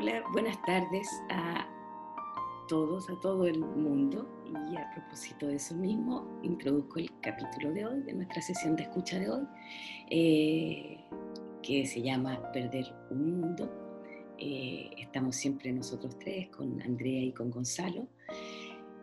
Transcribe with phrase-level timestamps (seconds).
[0.00, 1.68] Hola, buenas tardes a
[2.68, 4.28] todos, a todo el mundo.
[4.70, 8.84] Y a propósito de eso mismo, introduzco el capítulo de hoy, de nuestra sesión de
[8.84, 9.44] escucha de hoy,
[10.08, 11.04] eh,
[11.64, 13.68] que se llama Perder un Mundo.
[14.38, 18.06] Eh, estamos siempre nosotros tres, con Andrea y con Gonzalo.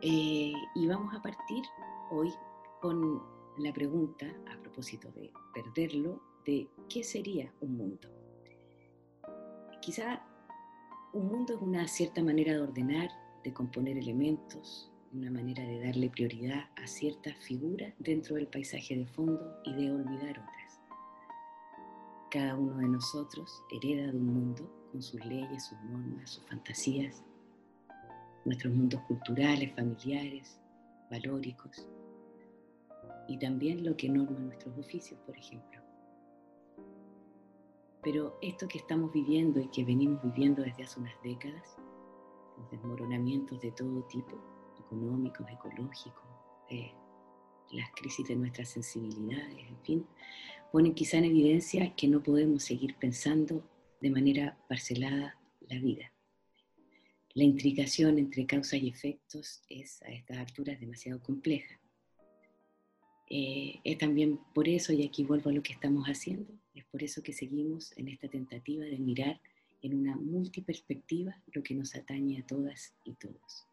[0.01, 1.65] Eh, y vamos a partir
[2.09, 2.31] hoy
[2.79, 3.21] con
[3.57, 8.07] la pregunta, a propósito de perderlo, de qué sería un mundo.
[9.81, 10.23] Quizá
[11.15, 13.09] un mundo es una cierta manera de ordenar,
[13.41, 19.05] de componer elementos, una manera de darle prioridad a ciertas figuras dentro del paisaje de
[19.05, 20.81] fondo y de olvidar otras.
[22.29, 27.23] Cada uno de nosotros hereda de un mundo con sus leyes, sus normas, sus fantasías,
[28.43, 30.59] nuestros mundos culturales, familiares,
[31.09, 31.87] valóricos
[33.29, 35.84] y también lo que norma nuestros oficios, por ejemplo.
[38.05, 41.75] Pero esto que estamos viviendo y que venimos viviendo desde hace unas décadas,
[42.55, 44.39] los desmoronamientos de todo tipo,
[44.79, 46.23] económicos, ecológicos,
[46.69, 46.91] eh,
[47.71, 50.05] las crisis de nuestras sensibilidades, en fin,
[50.71, 53.67] ponen quizá en evidencia que no podemos seguir pensando
[53.99, 56.11] de manera parcelada la vida.
[57.33, 61.79] La intricación entre causas y efectos es a estas alturas demasiado compleja.
[63.31, 67.01] Eh, es también por eso, y aquí vuelvo a lo que estamos haciendo, es por
[67.01, 69.41] eso que seguimos en esta tentativa de mirar
[69.81, 73.65] en una multiperspectiva lo que nos atañe a todas y todos.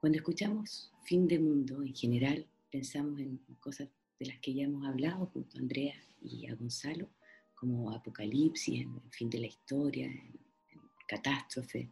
[0.00, 3.88] Cuando escuchamos fin de mundo en general, pensamos en cosas
[4.18, 7.10] de las que ya hemos hablado junto a Andrea y a Gonzalo,
[7.54, 10.38] como apocalipsis, en fin de la historia, en,
[10.70, 11.90] en catástrofe,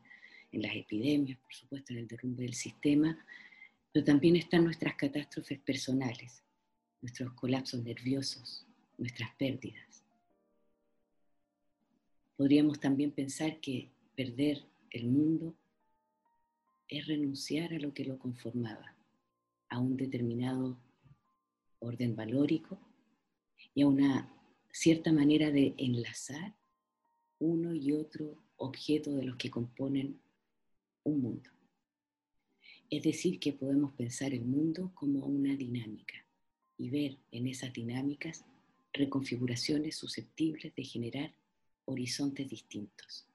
[0.52, 3.18] en las epidemias, por supuesto, en el derrumbe del sistema,
[3.92, 6.42] pero también están nuestras catástrofes personales,
[7.00, 8.66] nuestros colapsos nerviosos,
[8.98, 10.04] nuestras pérdidas.
[12.36, 15.54] Podríamos también pensar que perder el mundo
[16.88, 18.94] es renunciar a lo que lo conformaba,
[19.68, 20.78] a un determinado
[21.78, 22.78] orden valórico
[23.74, 24.30] y a una
[24.72, 26.54] cierta manera de enlazar
[27.38, 30.20] uno y otro objeto de los que componen
[31.04, 31.50] un mundo.
[32.90, 36.14] Es decir, que podemos pensar el mundo como una dinámica
[36.78, 38.44] y ver en esas dinámicas
[38.94, 41.34] reconfiguraciones susceptibles de generar
[41.84, 43.26] horizontes distintos.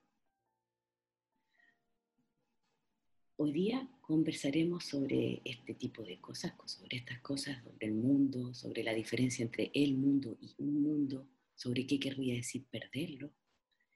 [3.35, 8.83] Hoy día conversaremos sobre este tipo de cosas, sobre estas cosas, sobre el mundo, sobre
[8.83, 13.31] la diferencia entre el mundo y un mundo, sobre qué querría decir perderlo,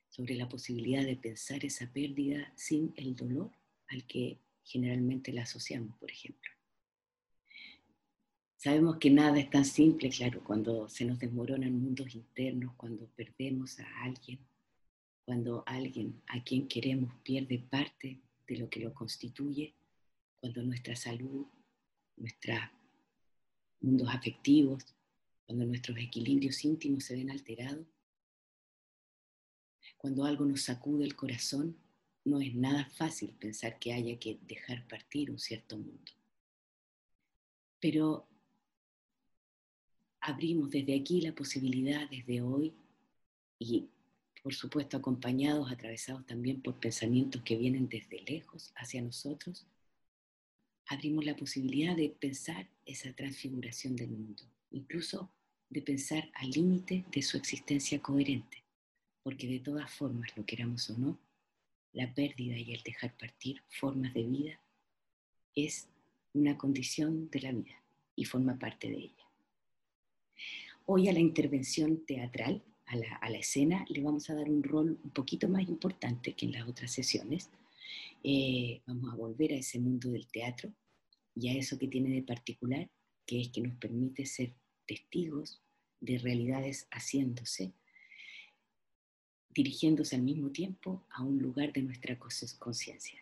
[0.09, 3.51] sobre la posibilidad de pensar esa pérdida sin el dolor
[3.87, 6.52] al que generalmente la asociamos, por ejemplo.
[8.63, 13.77] Sabemos que nada es tan simple, claro, cuando se nos desmoronan mundos internos, cuando perdemos
[13.81, 14.39] a alguien,
[15.25, 19.73] cuando alguien a quien queremos pierde parte de lo que lo constituye,
[20.39, 21.45] cuando nuestra salud,
[22.15, 22.57] nuestros
[23.81, 24.85] mundos afectivos,
[25.45, 27.85] cuando nuestros equilibrios íntimos se ven alterados,
[29.97, 31.75] cuando algo nos sacude el corazón
[32.23, 36.13] no es nada fácil pensar que haya que dejar partir un cierto mundo.
[37.81, 38.29] Pero
[40.23, 42.73] abrimos desde aquí la posibilidad, desde hoy,
[43.59, 43.89] y
[44.41, 49.67] por supuesto acompañados, atravesados también por pensamientos que vienen desde lejos hacia nosotros,
[50.87, 55.29] abrimos la posibilidad de pensar esa transfiguración del mundo, incluso
[55.69, 58.63] de pensar al límite de su existencia coherente,
[59.23, 61.19] porque de todas formas, lo queramos o no,
[61.91, 64.59] la pérdida y el dejar partir formas de vida
[65.53, 65.89] es
[66.33, 67.83] una condición de la vida
[68.15, 69.22] y forma parte de ella.
[70.85, 72.95] Hoy a la intervención teatral, a
[73.29, 76.67] la, escena, le vamos a dar un rol un poquito más importante que en las
[76.67, 77.49] otras sesiones.
[78.23, 80.71] Eh, vamos a volver a ese mundo del teatro
[81.35, 82.89] y a eso que tiene de particular,
[83.25, 84.53] que es que nos permite ser
[84.85, 85.61] testigos
[86.01, 87.73] de realidades haciéndose
[89.53, 93.19] dirigiéndose al mismo tiempo a un lugar de nuestra conciencia.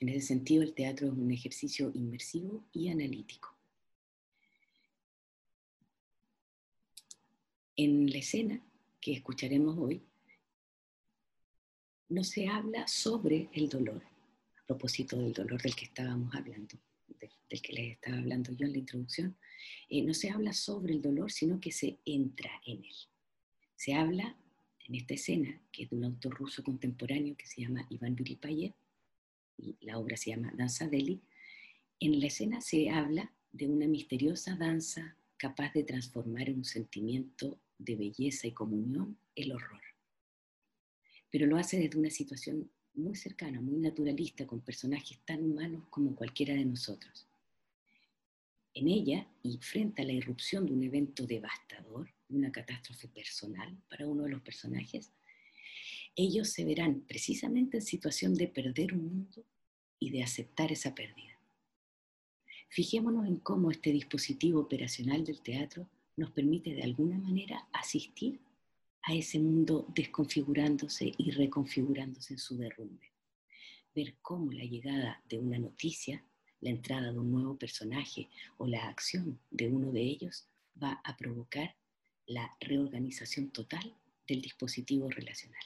[0.00, 3.55] En ese sentido, el teatro es un ejercicio inmersivo y analítico.
[7.78, 8.58] En la escena
[9.02, 10.00] que escucharemos hoy,
[12.08, 16.78] no se habla sobre el dolor, a propósito del dolor del que estábamos hablando,
[17.50, 19.36] del que les estaba hablando yo en la introducción,
[19.90, 22.96] eh, no se habla sobre el dolor, sino que se entra en él.
[23.74, 24.38] Se habla
[24.88, 28.72] en esta escena, que es de un autor ruso contemporáneo que se llama Iván Vilipayev,
[29.58, 31.20] y la obra se llama Danza Deli,
[32.00, 37.96] en la escena se habla de una misteriosa danza capaz de transformar un sentimiento de
[37.96, 39.80] belleza y comunión el horror.
[41.30, 46.14] pero lo hace desde una situación muy cercana, muy naturalista, con personajes tan humanos como
[46.14, 47.26] cualquiera de nosotros.
[48.72, 54.06] En ella, y frente a la irrupción de un evento devastador, una catástrofe personal para
[54.06, 55.10] uno de los personajes,
[56.14, 59.44] ellos se verán precisamente en situación de perder un mundo
[59.98, 61.38] y de aceptar esa pérdida.
[62.68, 68.40] Fijémonos en cómo este dispositivo operacional del teatro nos permite de alguna manera asistir
[69.02, 73.12] a ese mundo desconfigurándose y reconfigurándose en su derrumbe.
[73.94, 76.24] Ver cómo la llegada de una noticia,
[76.60, 80.48] la entrada de un nuevo personaje o la acción de uno de ellos
[80.82, 81.76] va a provocar
[82.26, 83.94] la reorganización total
[84.26, 85.62] del dispositivo relacional.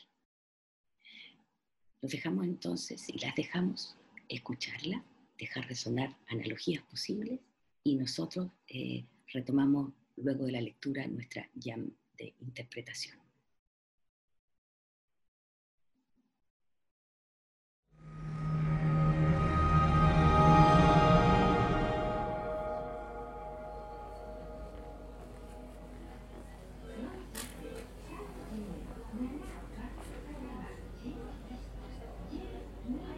[2.03, 3.97] Los dejamos entonces y las dejamos
[4.29, 5.05] escucharla,
[5.39, 7.41] dejar resonar analogías posibles
[7.85, 9.93] y nosotros eh, retomamos
[10.23, 13.19] luego de la lectura nuestra jam de interpretación.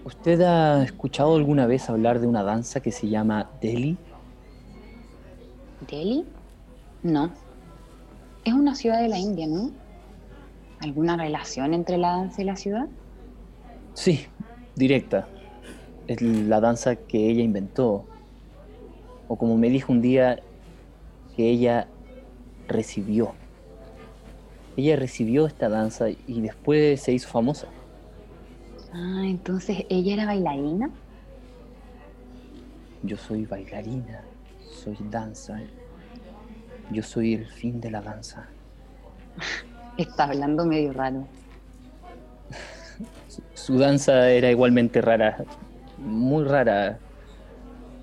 [0.04, 3.98] ¿Usted ha escuchado alguna vez hablar de una danza que se llama Delhi?
[5.80, 6.24] ¿Delhi?
[7.02, 7.30] No.
[8.44, 9.70] Es una ciudad de la India, ¿no?
[10.80, 12.88] ¿Alguna relación entre la danza y la ciudad?
[13.94, 14.26] Sí,
[14.74, 15.28] directa.
[16.06, 18.04] Es la danza que ella inventó.
[19.28, 20.40] O como me dijo un día,
[21.36, 21.88] que ella
[22.68, 23.32] recibió.
[24.76, 27.68] Ella recibió esta danza y después se hizo famosa.
[28.92, 30.90] Ah, entonces ella era bailarina.
[33.02, 34.22] Yo soy bailarina,
[34.70, 35.60] soy danza.
[36.90, 38.48] Yo soy el fin de la danza.
[39.96, 41.26] Está hablando medio raro.
[43.54, 45.44] Su danza era igualmente rara,
[45.98, 46.98] muy rara,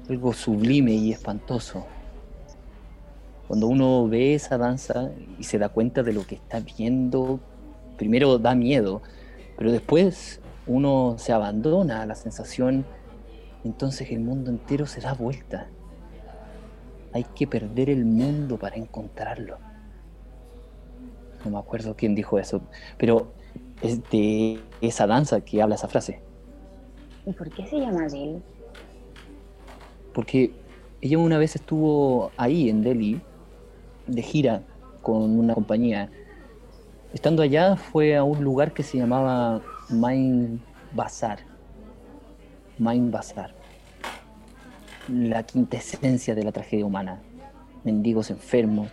[0.10, 1.86] algo sublime y espantoso.
[3.48, 7.40] Cuando uno ve esa danza y se da cuenta de lo que está viendo,
[7.98, 9.02] primero da miedo,
[9.58, 12.86] pero después uno se abandona a la sensación,
[13.64, 15.68] entonces el mundo entero se da vuelta.
[17.14, 19.58] Hay que perder el mundo para encontrarlo.
[21.44, 22.62] No me acuerdo quién dijo eso,
[22.98, 23.32] pero
[23.82, 26.22] es de esa danza que habla esa frase.
[27.26, 28.42] ¿Y por qué se llama Delhi?
[30.14, 30.52] Porque
[31.02, 33.22] ella una vez estuvo ahí en Delhi
[34.08, 34.64] de gira
[35.02, 36.10] con una compañía.
[37.14, 40.60] Estando allá fue a un lugar que se llamaba Mind
[40.94, 41.40] Bazar.
[42.78, 43.59] Mind Bazar.
[45.12, 47.22] La quintesencia de la tragedia humana.
[47.84, 48.90] Mendigos enfermos,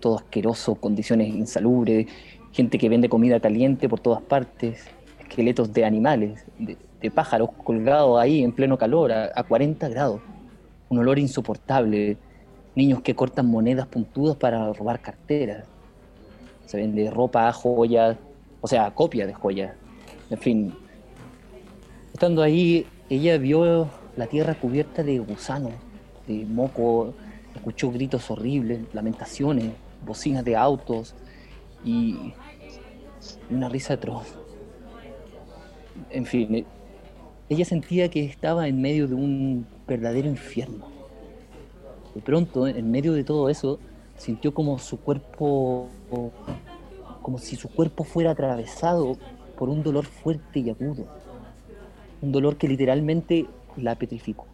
[0.00, 2.06] todo asqueroso, condiciones insalubres,
[2.52, 4.84] gente que vende comida caliente por todas partes,
[5.20, 6.76] esqueletos de animales, de,
[7.10, 10.20] pájaros colgados ahí en pleno calor, a, a 40 grados.
[10.88, 12.16] Un olor insoportable.
[12.74, 15.66] Niños que cortan monedas puntudas para robar carteras.
[16.66, 18.16] Se vende ropa, joyas,
[18.60, 19.74] o sea, copia de joyas
[20.30, 20.74] en fin,
[22.12, 25.72] estando ahí, ella vio la tierra cubierta de gusanos,
[26.26, 27.14] de moco,
[27.54, 29.72] escuchó gritos horribles, lamentaciones,
[30.04, 31.14] bocinas de autos
[31.84, 32.32] y
[33.50, 34.26] una risa atroz.
[36.10, 36.64] En fin,
[37.48, 40.86] ella sentía que estaba en medio de un verdadero infierno.
[42.14, 43.78] De pronto, en medio de todo eso,
[44.16, 45.88] sintió como su cuerpo,
[47.22, 49.16] como si su cuerpo fuera atravesado
[49.58, 51.06] por un dolor fuerte y agudo,
[52.22, 54.46] un dolor que literalmente la petrificó.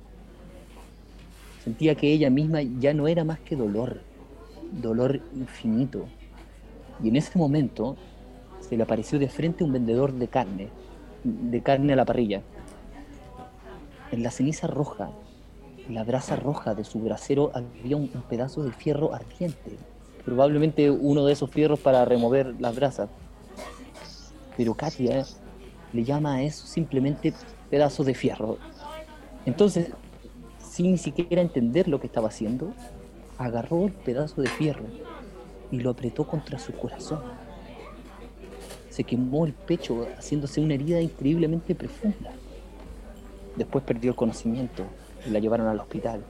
[1.64, 4.00] Sentía que ella misma ya no era más que dolor,
[4.72, 6.06] dolor infinito.
[7.02, 7.96] Y en ese momento
[8.60, 10.68] se le apareció de frente un vendedor de carne,
[11.24, 12.42] de carne a la parrilla.
[14.10, 15.10] En la ceniza roja,
[15.86, 19.76] en la brasa roja de su brasero había un, un pedazo de fierro ardiente,
[20.24, 23.08] probablemente uno de esos fierros para remover las brasas
[24.60, 25.24] pero Katia
[25.94, 27.32] le llama a eso simplemente
[27.70, 28.58] pedazo de fierro.
[29.46, 29.90] Entonces,
[30.58, 32.72] sin ni siquiera entender lo que estaba haciendo,
[33.38, 34.84] agarró el pedazo de fierro
[35.70, 37.20] y lo apretó contra su corazón.
[38.90, 42.32] Se quemó el pecho haciéndose una herida increíblemente profunda.
[43.56, 44.84] Después perdió el conocimiento
[45.26, 46.22] y la llevaron al hospital.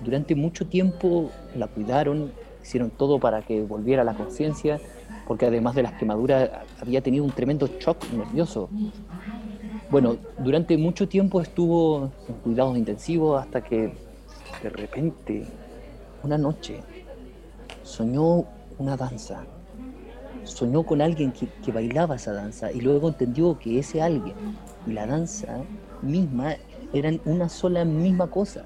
[0.00, 2.32] Durante mucho tiempo la cuidaron,
[2.62, 4.80] hicieron todo para que volviera a la conciencia
[5.30, 8.68] porque además de las quemaduras había tenido un tremendo shock nervioso.
[9.90, 13.92] Bueno, durante mucho tiempo estuvo en cuidados intensivos hasta que
[14.62, 15.44] de repente,
[16.22, 16.80] una noche,
[17.82, 18.44] soñó
[18.78, 19.44] una danza.
[20.44, 24.34] soñó con alguien que, bailaba esa danza y luego entendió que ese alguien
[24.86, 25.58] y la danza
[26.02, 26.54] misma
[26.92, 28.64] eran una sola misma cosa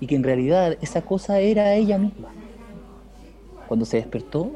[0.00, 2.30] y que en realidad esa cosa era ella misma.
[3.68, 4.52] Cuando se despertó,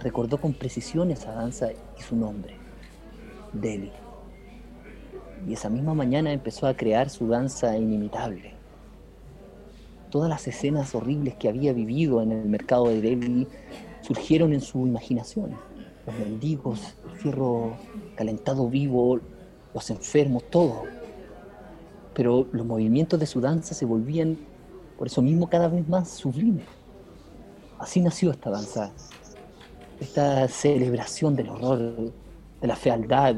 [0.00, 2.56] recordó con precisión esa danza y su nombre,
[3.52, 3.92] Deli.
[5.46, 8.54] Y esa misma mañana empezó a crear su danza inimitable.
[10.10, 13.46] Todas las escenas horribles que había vivido en el mercado de Delhi
[14.00, 15.50] surgieron en su imaginación.
[16.06, 17.76] Los mendigos, el fierro
[18.16, 19.20] calentado vivo,
[19.74, 20.84] los enfermos, todo.
[22.14, 24.38] Pero los movimientos de su danza se volvían,
[24.96, 26.66] por eso mismo, cada vez más sublimes.
[27.78, 28.90] Así nació esta danza,
[30.00, 32.12] esta celebración del horror,
[32.60, 33.36] de la fealdad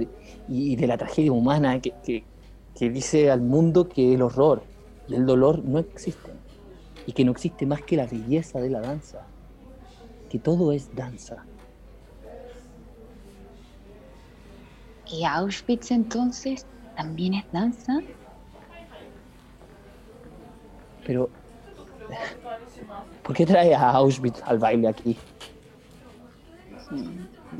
[0.48, 2.24] y de la tragedia humana que,
[2.74, 4.62] que dice al mundo que el horror
[5.08, 6.34] y el dolor no existen
[7.06, 9.26] y que no existe más que la belleza de la danza,
[10.28, 11.44] que todo es danza.
[15.10, 18.00] ¿Y Auschwitz entonces también es danza?
[21.04, 21.28] Pero,
[23.24, 25.16] ¿por qué trae a Auschwitz al baile aquí?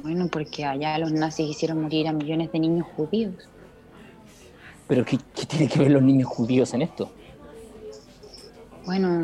[0.03, 3.35] Bueno, porque allá los nazis hicieron morir a millones de niños judíos.
[4.89, 7.13] ¿Pero qué, qué tiene que ver los niños judíos en esto?
[8.85, 9.21] Bueno,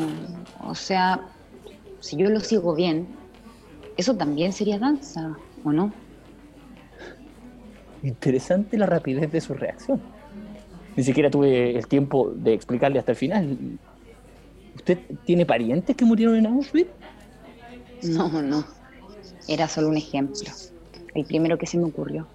[0.63, 1.21] o sea,
[1.99, 3.07] si yo lo sigo bien,
[3.97, 5.91] eso también sería danza, ¿o no?
[8.03, 9.99] Interesante la rapidez de su reacción.
[10.95, 13.57] Ni siquiera tuve el tiempo de explicarle hasta el final.
[14.75, 16.89] ¿Usted tiene parientes que murieron en Auschwitz?
[18.03, 18.76] No, no.
[19.47, 20.49] Era solo un ejemplo.
[21.13, 22.27] El primero que se me ocurrió.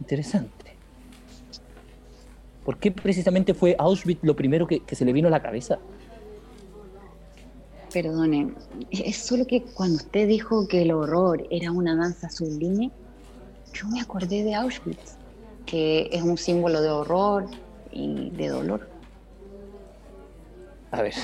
[0.00, 0.76] Interesante.
[2.64, 5.78] ¿Por qué precisamente fue Auschwitz lo primero que, que se le vino a la cabeza?
[7.92, 8.54] Perdone,
[8.90, 12.90] es solo que cuando usted dijo que el horror era una danza sublime,
[13.74, 15.16] yo me acordé de Auschwitz,
[15.66, 17.46] que es un símbolo de horror
[17.90, 18.88] y de dolor.
[20.90, 21.14] A ver,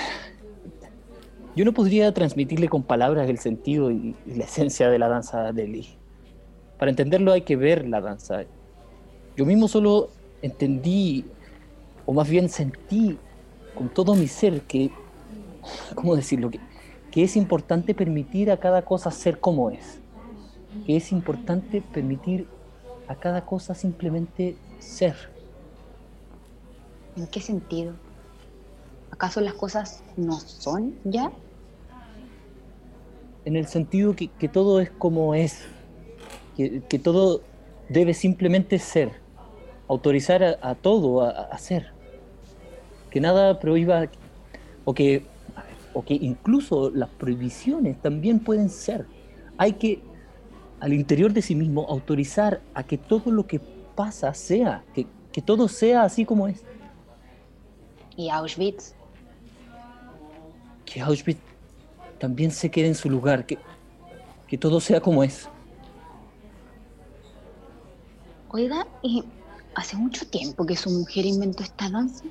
[1.59, 5.53] yo no podría transmitirle con palabras el sentido y, y la esencia de la danza
[5.53, 5.89] de Lee.
[6.79, 8.45] Para entenderlo hay que ver la danza.
[9.37, 10.09] Yo mismo solo
[10.41, 11.25] entendí,
[12.07, 13.19] o más bien sentí
[13.75, 14.93] con todo mi ser que,
[15.97, 16.49] ¿cómo decirlo?
[16.49, 16.61] Que,
[17.11, 19.99] que es importante permitir a cada cosa ser como es.
[20.87, 22.47] Que es importante permitir
[23.09, 25.17] a cada cosa simplemente ser.
[27.17, 27.95] ¿En qué sentido?
[29.11, 31.33] ¿Acaso las cosas no son ya?
[33.49, 35.65] En el sentido que, que todo es como es.
[36.55, 37.41] Que, que, todo
[37.89, 39.13] debe simplemente ser.
[39.89, 41.93] Autorizar a, a todo a, a ser.
[43.11, 44.11] Que nada prohíba
[44.85, 45.23] o que
[45.95, 49.07] o que incluso las prohibiciones también pueden ser.
[49.57, 50.03] Hay que,
[50.81, 53.61] al interior de sí mismo, autorizar a que todo lo que
[53.95, 56.63] pasa sea, que, que todo sea así como es.
[58.15, 58.95] ¿Y Auschwitz?
[60.85, 61.48] Que Auschwitz
[62.19, 63.59] también se quede en su lugar, que,
[64.47, 65.49] que todo sea como es.
[68.51, 69.25] Oiga, ¿y
[69.75, 72.25] hace mucho tiempo que su mujer inventó esta danza?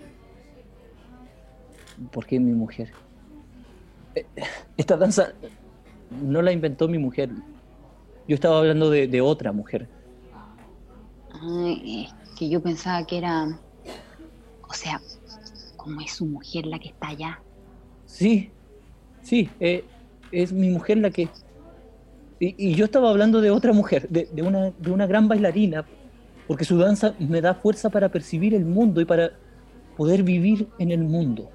[2.11, 2.91] ¿Por qué mi mujer?
[4.77, 5.33] Esta danza
[6.09, 7.29] no la inventó mi mujer.
[8.27, 9.87] Yo estaba hablando de, de otra mujer.
[11.41, 13.59] Ay, es que yo pensaba que era.
[14.67, 14.99] O sea,
[15.75, 17.41] como es su mujer la que está allá.
[18.05, 18.51] Sí,
[19.27, 19.83] sí, eh,
[20.31, 21.29] es mi mujer la que.
[22.39, 25.85] Y, y, yo estaba hablando de otra mujer, de, de, una, de una gran bailarina,
[26.47, 29.31] porque su danza me da fuerza para percibir el mundo y para
[29.97, 31.49] poder vivir en el mundo.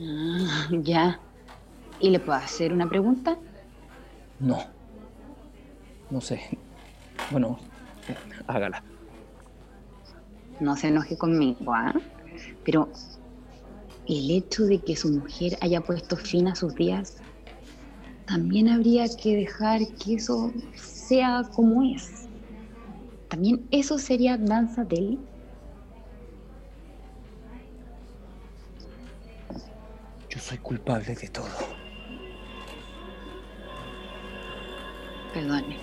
[0.00, 1.20] Ah, ya.
[2.00, 3.36] ¿Y le puedo hacer una pregunta?
[4.40, 4.58] No.
[6.10, 6.40] No sé.
[7.30, 7.58] Bueno,
[8.46, 8.82] hágala.
[10.60, 11.94] No se enoje conmigo, ¿ah?
[12.64, 12.88] Pero
[14.06, 17.16] el hecho de que su mujer haya puesto fin a sus días,
[18.26, 22.28] también habría que dejar que eso sea como es.
[23.28, 25.18] También eso sería danza de él.
[30.28, 31.46] Yo soy culpable de todo.
[35.32, 35.78] Perdone.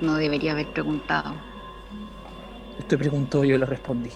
[0.00, 1.34] No debería haber preguntado.
[2.78, 4.10] Usted preguntó y yo le respondí.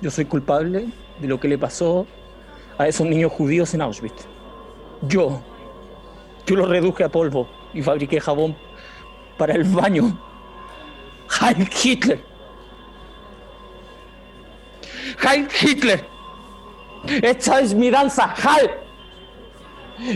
[0.00, 0.86] Yo soy culpable
[1.20, 2.06] de lo que le pasó
[2.78, 4.26] a esos niños judíos en Auschwitz.
[5.02, 5.40] Yo.
[6.46, 8.56] Yo los reduje a polvo y fabriqué jabón
[9.38, 10.18] para el baño.
[11.40, 12.24] Heil Hitler.
[15.22, 16.04] Heil Hitler.
[17.22, 18.70] Esta es mi danza, Heil.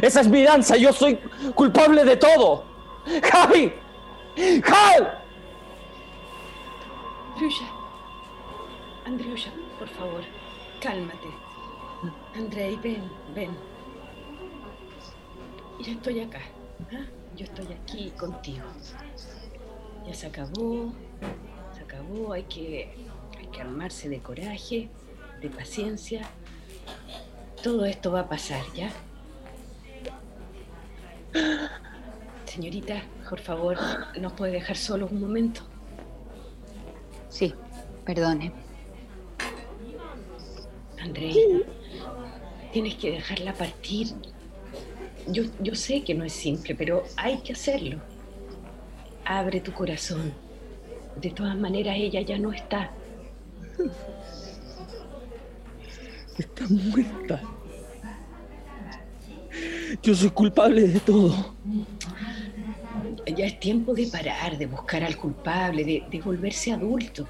[0.03, 0.77] Esa es mi danza.
[0.77, 1.17] Yo soy
[1.55, 2.65] culpable de todo.
[3.23, 3.73] ¡Javi!
[4.63, 5.07] ¡Javi!
[7.35, 7.65] Andriusha,
[9.07, 10.23] Andriusha, por favor,
[10.85, 11.29] cálmate.
[12.35, 13.57] Andrei, ven, ven.
[15.81, 16.43] Ya estoy acá.
[16.93, 17.07] ¿ah?
[17.35, 18.67] Yo estoy aquí contigo.
[20.07, 20.93] Ya se acabó,
[21.75, 22.95] se acabó, hay que,
[23.39, 24.91] hay que armarse de coraje,
[25.41, 26.21] de paciencia.
[27.63, 28.93] Todo esto va a pasar, ¿ya?
[32.45, 33.79] Señorita, por favor,
[34.21, 35.63] ¿nos puede dejar solos un momento?
[37.31, 37.55] Sí,
[38.05, 38.64] perdone.
[41.05, 41.65] Andrei,
[42.73, 44.09] tienes que dejarla partir.
[45.29, 47.99] Yo, yo sé que no es simple, pero hay que hacerlo.
[49.25, 50.33] Abre tu corazón.
[51.21, 52.91] De todas maneras, ella ya no está.
[56.39, 57.41] Está muerta.
[60.03, 61.55] Yo soy culpable de todo.
[63.37, 67.29] Ya es tiempo de parar, de buscar al culpable, de, de volverse adulto.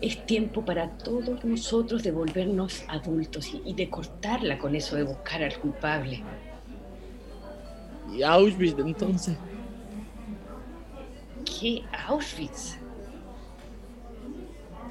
[0.00, 5.02] Es tiempo para todos nosotros de volvernos adultos y, y de cortarla con eso de
[5.02, 6.22] buscar al culpable.
[8.14, 9.36] Y Auschwitz entonces.
[11.44, 12.78] ¿Qué Auschwitz?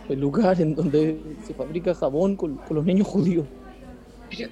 [0.09, 3.45] El lugar en donde se fabrica jabón con, con los niños judíos.
[4.29, 4.49] Pero,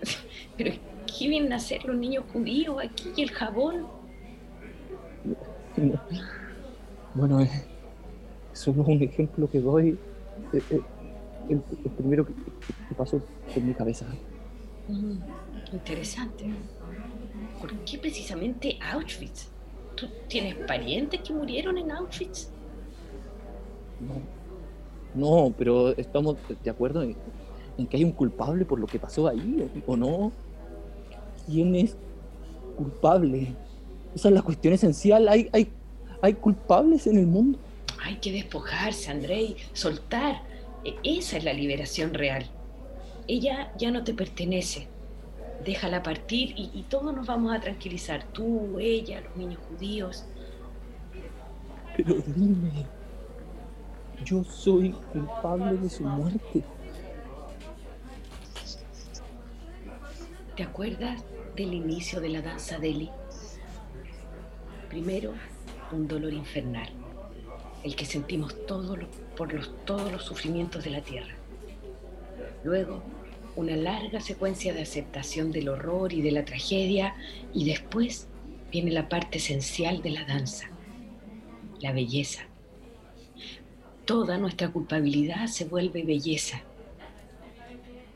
[0.58, 0.72] pero,
[1.06, 3.88] ¿qué vienen a hacer los niños judíos aquí y el jabón?
[7.14, 7.52] Bueno, es
[8.54, 9.98] solo un ejemplo que doy.
[10.54, 10.82] Eh, eh,
[11.50, 13.22] El, el primero que, que pasó
[13.54, 14.06] por mi cabeza.
[14.88, 15.18] Mm,
[15.74, 16.46] interesante.
[17.60, 19.48] ¿Por qué precisamente Auschwitz?
[19.96, 22.50] ¿Tú tienes parientes que murieron en Auschwitz?
[25.16, 27.16] No, no, pero estamos de acuerdo en,
[27.78, 30.32] en que hay un culpable por lo que pasó ahí, o, o no.
[31.46, 31.96] ¿Quién es
[32.76, 33.54] culpable?
[34.16, 35.28] Esa es la cuestión esencial.
[35.28, 35.70] ¿Hay, hay,
[36.22, 37.60] hay culpables en el mundo?
[38.06, 40.44] Hay que despojarse, Andrei, soltar.
[40.84, 42.46] E- Esa es la liberación real.
[43.28, 44.88] Ella ya no te pertenece.
[45.64, 48.24] Déjala partir y, y todos nos vamos a tranquilizar.
[48.32, 50.24] Tú, ella, los niños judíos.
[51.98, 52.86] Pero dime,
[54.24, 56.64] yo soy culpable de su muerte.
[60.56, 61.24] ¿Te acuerdas
[61.56, 63.10] del inicio de la danza Deli?
[64.90, 65.34] Primero,
[65.92, 66.90] un dolor infernal,
[67.86, 68.98] el que sentimos todos
[69.38, 71.36] por los, todos los sufrimientos de la tierra.
[72.64, 73.04] Luego,
[73.56, 77.16] una larga secuencia de aceptación del horror y de la tragedia,
[77.54, 78.28] y después
[78.72, 80.68] viene la parte esencial de la danza,
[81.80, 82.48] la belleza.
[84.06, 86.64] Toda nuestra culpabilidad se vuelve belleza.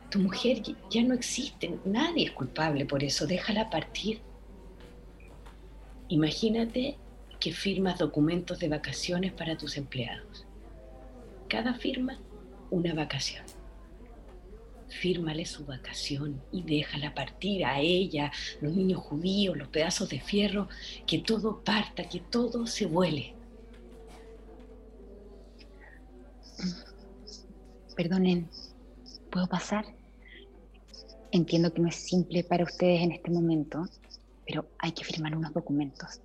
[0.10, 4.19] Tu mujer ya no existe, nadie es culpable por eso, déjala partir.
[6.08, 6.97] Imagínate
[7.39, 10.45] que firmas documentos de vacaciones para tus empleados.
[11.47, 12.19] Cada firma,
[12.69, 13.45] una vacación.
[14.89, 20.67] Fírmale su vacación y déjala partir a ella, los niños judíos, los pedazos de fierro,
[21.06, 23.36] que todo parta, que todo se vuele.
[27.95, 28.49] Perdonen,
[29.32, 29.86] ¿puedo pasar?
[31.32, 33.88] Entiendo que no es simple para ustedes en este momento,
[34.45, 36.19] pero hay que firmar unos documentos.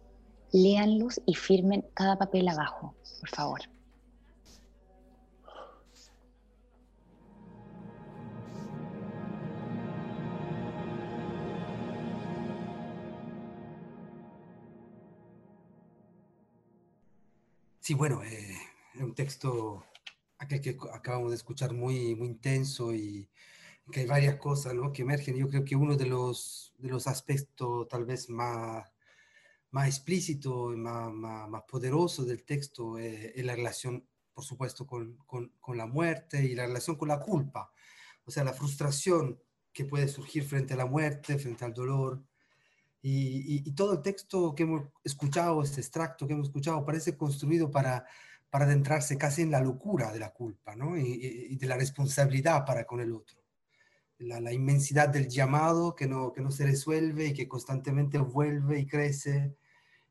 [0.54, 3.60] Léanlos y firmen cada papel abajo, por favor.
[17.80, 18.56] Sí, bueno, eh,
[19.00, 19.84] un texto
[20.38, 23.28] aquel que acabamos de escuchar muy, muy intenso y
[23.90, 24.92] que hay varias cosas ¿no?
[24.92, 25.36] que emergen.
[25.36, 28.93] Yo creo que uno de los, de los aspectos tal vez más,
[29.74, 34.86] más explícito y más, más, más poderoso del texto eh, es la relación, por supuesto,
[34.86, 37.72] con, con, con la muerte y la relación con la culpa.
[38.24, 39.36] O sea, la frustración
[39.72, 42.22] que puede surgir frente a la muerte, frente al dolor.
[43.02, 47.16] Y, y, y, todo el texto que hemos escuchado, este extracto que hemos escuchado, parece
[47.16, 48.06] construido para,
[48.50, 50.96] para adentrarse casi en la locura de la culpa ¿no?
[50.96, 53.42] y, y, de la responsabilidad para con el otro.
[54.18, 58.78] La, la, inmensidad del llamado que no, que no se resuelve y que constantemente vuelve
[58.78, 59.56] y crece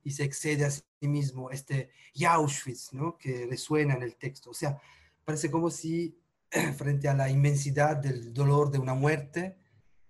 [0.03, 1.49] y se excede a sí mismo.
[1.51, 1.89] Este
[2.27, 3.17] Auschwitz ¿no?
[3.17, 4.51] que resuena en el texto.
[4.51, 4.79] O sea,
[5.25, 6.17] parece como si
[6.77, 9.57] frente a la inmensidad del dolor de una muerte,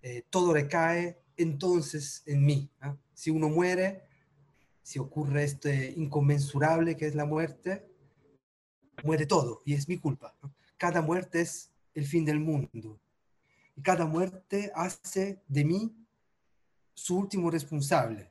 [0.02, 2.70] eh, todo recae entonces en mí.
[3.14, 4.02] Si uno muere,
[4.82, 7.90] si ocurre este inconmensurable que es la muerte,
[9.02, 10.36] muere todo y es mi culpa.
[10.76, 13.00] Cada muerte es el fin del mundo.
[13.76, 15.96] Y cada muerte hace de mí
[16.94, 18.30] su último responsable.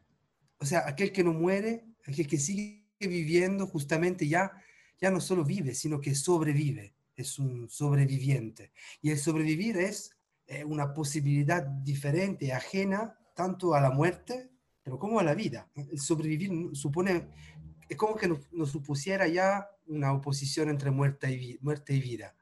[0.60, 4.52] O sea, aquel que no muere aquel que sigue viviendo justamente ya,
[5.00, 8.72] ya no solo vive, sino que sobrevive, es un sobreviviente.
[9.02, 10.12] Y el sobrevivir es
[10.48, 14.50] eh, una posibilidad diferente, ajena tanto a la muerte,
[15.00, 15.70] como a la vida.
[15.76, 17.30] El sobrevivir supone,
[17.88, 22.36] es como que nos, supusiera ya una oposición entre muerte y, muerte y vida.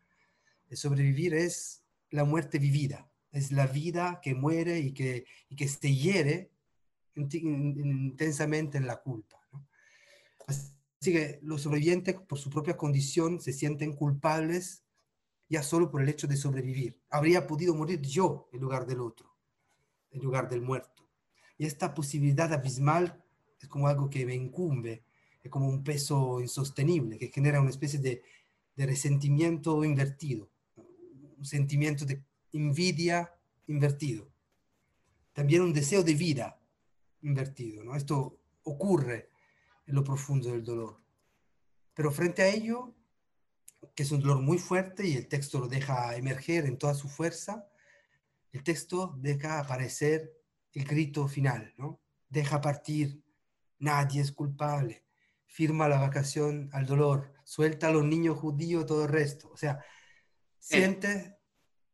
[0.69, 5.67] El sobrevivir es la muerte vivida, es la vida que muere y que, y que
[5.67, 6.51] se hiere
[7.15, 9.41] intensamente en la culpa.
[10.47, 14.83] Así que los sobrevivientes, por su propia condición, se sienten culpables
[15.49, 17.01] ya solo por el hecho de sobrevivir.
[17.09, 19.35] Habría podido morir yo en lugar del otro,
[20.11, 21.09] en lugar del muerto.
[21.57, 23.21] Y esta posibilidad abismal
[23.59, 25.03] es como algo que me incumbe,
[25.43, 28.21] es como un peso insostenible, que genera una especie de
[28.77, 30.49] resentimiento invertido,
[31.37, 33.33] un sentimiento de envidia
[33.67, 34.31] invertido.
[35.33, 36.60] También un deseo de vida
[37.21, 37.83] invertido.
[37.83, 37.95] ¿no?
[37.95, 39.29] Esto ocurre
[39.85, 41.01] en lo profundo del dolor.
[41.93, 42.95] Pero frente a ello,
[43.95, 47.09] que es un dolor muy fuerte y el texto lo deja emerger en toda su
[47.09, 47.67] fuerza,
[48.51, 50.33] el texto deja aparecer
[50.73, 52.01] el grito final, ¿no?
[52.29, 53.23] Deja partir,
[53.79, 55.05] nadie es culpable,
[55.45, 59.49] firma la vacación al dolor, suelta a los niños judíos, todo el resto.
[59.51, 59.83] O sea,
[60.59, 61.37] siente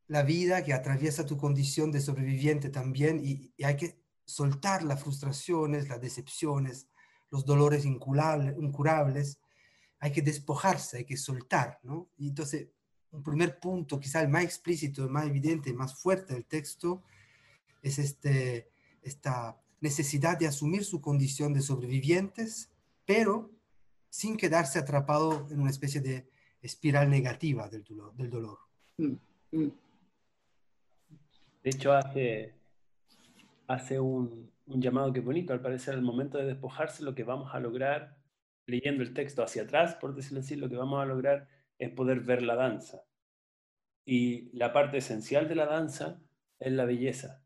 [0.07, 5.01] la vida que atraviesa tu condición de sobreviviente también y, y hay que soltar las
[5.01, 6.87] frustraciones, las decepciones,
[7.31, 9.39] los dolores incurables
[9.99, 12.09] hay que despojarse, hay que soltar, ¿no?
[12.17, 12.67] Y entonces,
[13.11, 17.03] un primer punto, quizá el más explícito, el más evidente, el más fuerte del texto,
[17.81, 18.69] es este,
[19.01, 22.69] esta necesidad de asumir su condición de sobrevivientes,
[23.05, 23.49] pero
[24.09, 26.29] sin quedarse atrapado en una especie de
[26.61, 28.13] espiral negativa del dolor.
[28.15, 28.59] Del dolor.
[28.97, 29.13] Mm,
[29.51, 29.71] mm.
[31.63, 32.53] De hecho, hace,
[33.67, 37.59] hace un, llamado que bonito, al parecer, el momento de despojarse, lo que vamos a
[37.59, 38.17] lograr
[38.65, 42.21] leyendo el texto hacia atrás, por decirlo así, lo que vamos a lograr es poder
[42.21, 43.03] ver la danza.
[44.05, 46.21] Y la parte esencial de la danza
[46.59, 47.43] es la belleza.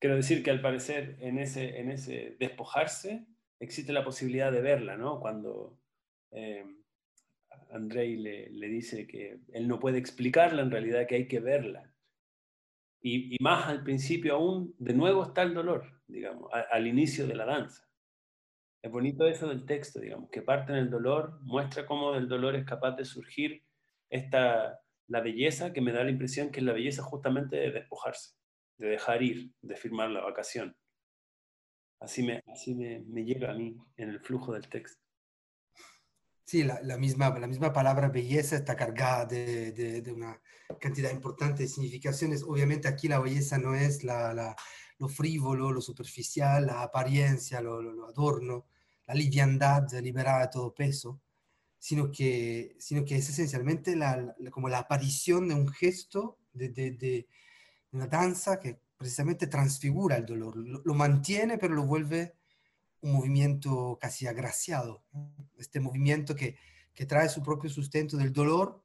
[0.00, 3.26] Quiero decir que al parecer en ese, en ese despojarse
[3.60, 5.20] existe la posibilidad de verla, ¿no?
[5.20, 5.78] Cuando
[6.30, 6.64] eh,
[7.70, 11.93] Andrei le, le, dice que él no puede explicarla, en realidad que hay que verla.
[13.04, 17.34] Y, y más al principio aún, de nuevo está el dolor, digamos, al inicio de
[17.34, 17.86] la danza.
[18.82, 22.56] Es bonito eso del texto, digamos, que parte en el dolor, muestra cómo del dolor
[22.56, 23.62] es capaz de surgir
[24.08, 28.36] esta, la belleza, que me da la impresión que es la belleza justamente de despojarse,
[28.78, 30.74] de dejar ir, de firmar la vacación.
[32.00, 35.03] Así me, así me, me llega a mí en el flujo del texto.
[36.44, 40.40] Sí, la, la, misma, la misma palabra belleza está cargada de, de, de, una
[40.80, 42.42] cantidad importante de significaciones.
[42.42, 44.56] Obviamente aquí la belleza no es la, la,
[44.98, 48.66] lo frívolo, lo superficial, la apariencia, lo, lo adorno,
[49.06, 51.20] la liviandad liberada de todo peso,
[51.78, 53.96] sino que, sino que es esencialmente
[54.50, 57.28] como la aparición de un gesto, de, de,
[57.92, 62.36] una danza que precisamente transfigura el dolor, lo, mantiene pero lo vuelve
[63.04, 65.04] un movimiento casi agraciado,
[65.58, 66.56] este movimiento que,
[66.94, 68.82] que trae su propio sustento del dolor,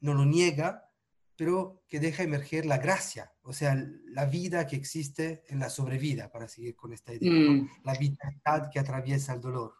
[0.00, 0.90] no lo niega,
[1.36, 3.74] pero que deja emerger la gracia, o sea,
[4.08, 7.70] la vida que existe en la sobrevida, para seguir con esta idea, mm.
[7.82, 9.72] la vitalidad que atraviesa el dolor.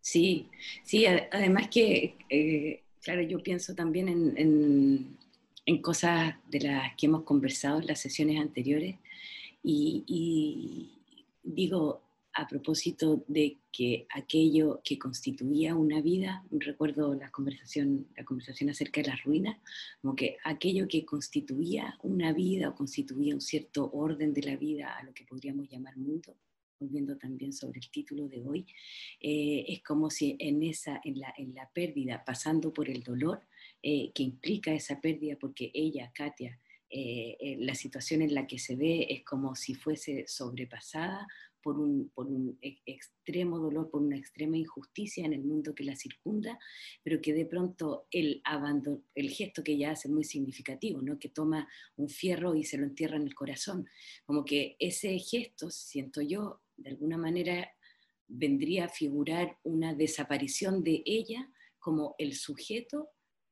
[0.00, 0.48] Sí,
[0.84, 5.18] sí, además que, eh, claro, yo pienso también en, en,
[5.66, 8.96] en, cosas de las que hemos conversado en las sesiones anteriores
[9.62, 11.02] y, y
[11.42, 12.02] digo,
[12.34, 19.00] a propósito de que aquello que constituía una vida, recuerdo la conversación, la conversación acerca
[19.00, 19.58] de las ruinas,
[20.00, 24.96] como que aquello que constituía una vida o constituía un cierto orden de la vida
[24.96, 26.36] a lo que podríamos llamar mundo,
[26.78, 28.66] volviendo también sobre el título de hoy,
[29.20, 33.42] eh, es como si en, esa, en, la, en la pérdida, pasando por el dolor
[33.82, 36.58] eh, que implica esa pérdida, porque ella, Katia,
[36.92, 41.28] eh, la situación en la que se ve es como si fuese sobrepasada
[41.62, 46.58] por un, e, extremo dolor, por una extrema injusticia en el mundo que la circunda,
[47.02, 51.18] pero que de pronto el, abandono, el gesto que ella hace es muy significativo, ¿no?
[51.18, 53.88] que toma un fierro y se lo entierra en el corazón.
[54.24, 57.70] Como que ese gesto, siento yo, de alguna manera
[58.26, 63.10] vendría a figurar una desaparición de ella como el sujeto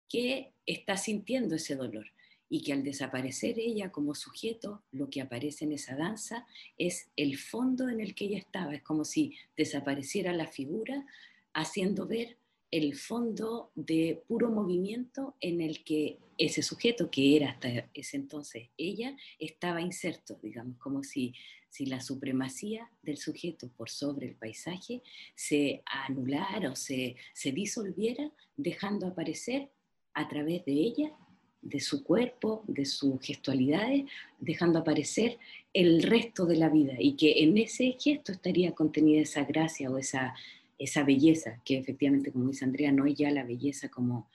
[0.08, 2.06] que está sintiendo ese dolor
[2.48, 7.36] y que al desaparecer ella como sujeto, lo que aparece en esa danza es el
[7.36, 11.06] fondo en el que ella estaba, es como si desapareciera la figura,
[11.52, 12.36] haciendo ver
[12.70, 18.68] el fondo de puro movimiento en el que ese sujeto, que era hasta ese entonces
[18.76, 21.34] ella, estaba inserto, digamos, como si
[21.68, 25.02] si la supremacía del sujeto por sobre el paisaje
[25.34, 29.70] se anulara o se, se disolviera, dejando aparecer
[30.14, 31.12] a través de ella,
[31.60, 34.04] de su cuerpo, de sus gestualidades,
[34.38, 35.38] dejando aparecer
[35.72, 39.98] el resto de la vida y que en ese gesto estaría contenida esa gracia o
[39.98, 40.34] esa,
[40.78, 44.28] esa belleza, que efectivamente, como dice Andrea, no es ya la belleza como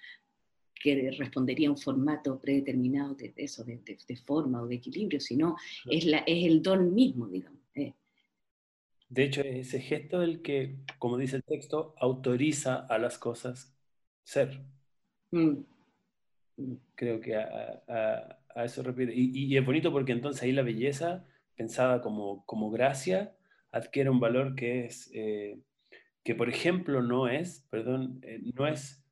[0.83, 5.55] que respondería a un formato predeterminado de, eso, de, forma o de equilibrio, sino
[5.89, 7.61] es, la, es el don mismo, digamos.
[7.73, 7.93] Eh.
[9.07, 13.73] De hecho, es ese gesto el que, como dice el texto, autoriza a las cosas
[14.25, 14.61] ser.
[15.31, 15.72] Mm.
[16.95, 19.13] Creo que a, eso repite.
[19.15, 23.35] Y, es bonito porque entonces ahí la belleza, pensada como, como gracia,
[23.71, 25.59] adquiere un valor que es, eh,
[26.23, 29.03] que por ejemplo no es, perdón, eh, no es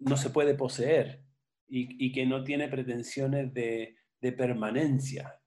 [0.00, 1.22] no se puede poseer
[1.68, 3.96] y, que no tiene pretensiones de,
[4.38, 5.40] permanencia.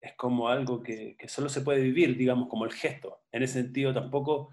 [0.00, 3.22] Es como algo que, solo se puede vivir, digamos, como el gesto.
[3.30, 4.50] En ese sentido tampoco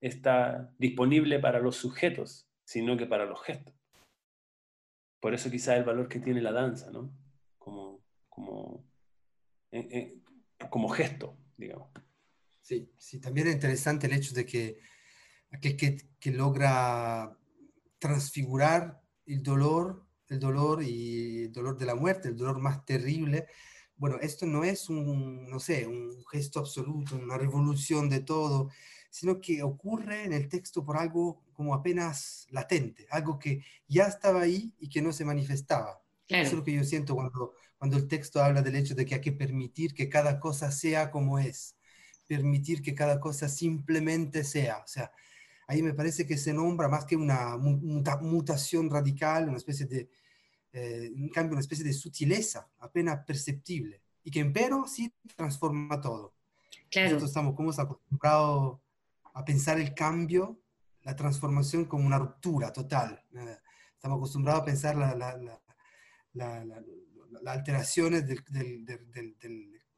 [0.00, 3.74] está disponible para los sujetos, sino que para los gestos.
[5.20, 7.12] Por eso quizá el valor que tiene la danza, ¿no?
[7.58, 8.84] Como, como,
[9.70, 11.90] eh, eh, como gesto, digamos.
[12.62, 14.78] Sí, sí, también es interesante el hecho de que
[15.50, 17.36] aquel que, que logra
[17.98, 23.46] transfigurar el dolor, el dolor y el dolor de la muerte, el dolor más terrible.
[23.96, 28.70] Bueno, esto no es un, no sé, un gesto absoluto, una revolución de todo,
[29.10, 34.42] sino que ocurre en el texto por algo como apenas latente, algo que ya estaba
[34.42, 36.00] ahí y que no se manifestaba.
[36.28, 39.16] Eso es lo que yo siento cuando, cuando el texto habla del hecho de que
[39.16, 41.76] hay que permitir que cada cosa sea como es,
[42.28, 44.78] permitir que cada cosa simplemente sea.
[44.78, 45.10] O sea,
[45.66, 50.08] ahí me parece que se nombra más que una mutación radical, una especie de,
[50.72, 56.34] eh, en cambio, una especie de sutileza apenas perceptible, y que empero sí transforma todo.
[56.88, 57.08] Claro.
[57.08, 58.78] Nosotros estamos como acostumbrados
[59.34, 60.60] a pensar el cambio,
[61.02, 63.24] la transformación como una ruptura total.
[63.94, 66.56] Estamos acostumbrados a pensar las
[67.46, 68.36] alteraciones de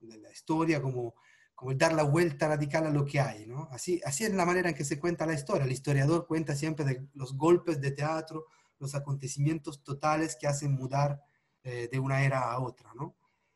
[0.01, 1.15] la historia como
[1.63, 3.69] como el dar la vuelta radical a lo que hay, ¿no?
[3.71, 5.65] Así, así es la manera en que se cuenta la historia.
[5.65, 8.47] El historiador cuenta siempre de los golpes de teatro,
[8.81, 11.23] los acontecimientos totales que hacen mudar
[11.63, 13.15] eh, de una era a otra, ¿no?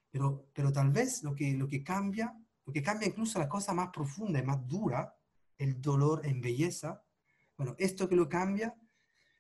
[0.09, 2.33] Pero, pero tal vez lo que, lo que cambia,
[2.65, 5.13] lo que cambia incluso la cosa más profunda y más dura,
[5.59, 7.03] el dolor en belleza,
[7.57, 8.75] bueno, esto que lo cambia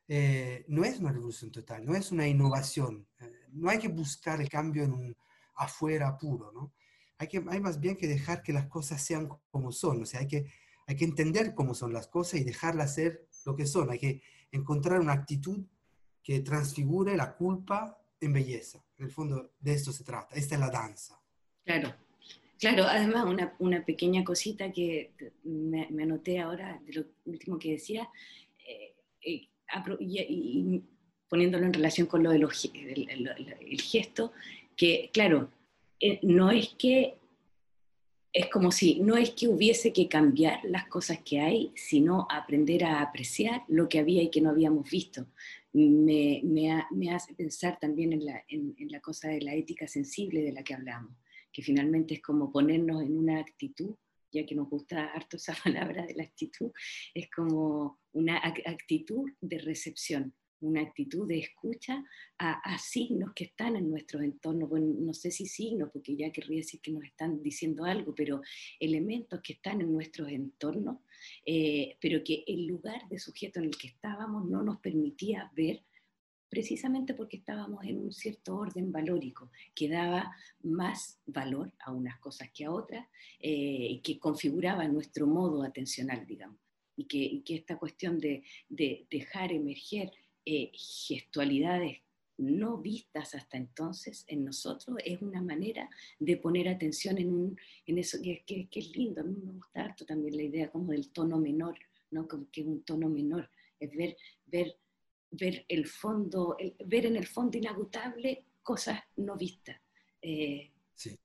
[0.08, 4.40] eh, no es una revolución total, no es una innovación, eh, no hay que buscar
[4.40, 5.16] el cambio en un
[5.56, 6.72] afuera puro, ¿no?
[7.18, 10.20] hay, que, hay más bien que dejar que las cosas sean como son, o sea,
[10.20, 10.46] hay que,
[10.86, 14.22] hay que entender cómo son las cosas y dejarlas ser lo que son, hay que
[14.52, 15.64] encontrar una actitud
[16.22, 18.84] que transfigure la culpa en belleza.
[18.98, 21.20] En el fondo de esto se trata, esta es la danza.
[21.64, 21.94] Claro,
[22.58, 25.12] claro, además una, una pequeña cosita que
[25.44, 28.08] me, me, anoté ahora de lo último que decía,
[28.66, 29.48] eh, eh,
[30.00, 30.82] y,
[31.28, 34.32] poniéndolo en relación con lo del el gesto,
[34.76, 35.50] que claro,
[36.00, 37.18] eh, no es que,
[38.32, 42.84] es como si, no es que hubiese que cambiar las cosas que hay, sino aprender
[42.84, 45.26] a apreciar lo que había y que no habíamos visto.
[45.72, 46.40] Me,
[47.12, 50.74] hace pensar también en la, en, la cosa de la ética sensible de la que
[50.74, 51.12] hablamos,
[51.56, 53.96] que finalmente es como ponernos en una actitud
[54.30, 56.70] ya que nos gusta harto esa palabra de la actitud,
[57.14, 62.04] es como una actitud de recepción, una actitud de escucha
[62.36, 66.58] a, signos que están en nuestros entornos, bueno, no sé si signos, porque ya querría
[66.58, 68.42] decir que nos están diciendo algo, pero
[68.78, 70.98] elementos que están en nuestros entornos,
[71.46, 75.82] eh, pero que el lugar de sujeto en el que estábamos no nos permitía ver
[76.48, 82.50] precisamente porque estábamos en un cierto orden valórico que daba más valor a unas cosas
[82.52, 83.06] que a otras,
[83.40, 86.58] eh, que configuraba nuestro modo atencional, digamos,
[86.96, 90.12] y que, que esta cuestión de, de dejar emerger
[90.44, 91.98] eh, gestualidades
[92.38, 97.98] no vistas hasta entonces en nosotros es una manera de poner atención en, un, en
[97.98, 99.22] eso que, que, es lindo.
[99.22, 101.78] A mí me gusta harto también la idea como del tono menor,
[102.10, 102.28] ¿no?
[102.28, 104.76] como que un tono menor, es ver, ver,
[105.30, 109.76] ver el fondo, ver en el fondo inagotable cosas no vistas.
[110.20, 111.18] Eh, sí.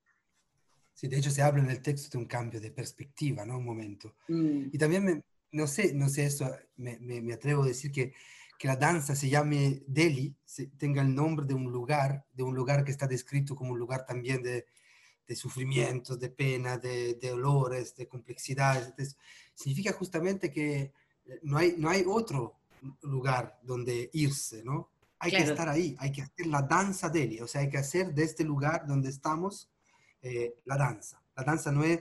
[0.93, 3.57] sí, de hecho se habla en el texto de un cambio de perspectiva, ¿no?
[3.57, 4.15] Un momento.
[4.27, 4.69] Mm.
[4.71, 8.13] Y también, me, no sé, no sé eso, me, me, me atrevo a decir que
[8.61, 10.35] que la danza se llame Delhi,
[10.77, 14.05] tenga el nombre de un lugar, de un lugar que está descrito como un lugar
[14.05, 14.67] también de,
[15.27, 19.17] de sufrimientos, de pena, de, de olores, de complejidades.
[19.55, 20.93] significa justamente que
[21.25, 22.60] eh, no hay, no hay otro
[23.01, 24.91] lugar donde irse, ¿no?
[25.19, 28.11] Hay que estar ahí, hay que hacer la danza Delhi, o sea, hay que hacer
[28.13, 29.69] de este lugar donde estamos
[30.21, 31.21] eh, la danza.
[31.35, 31.99] La danza no es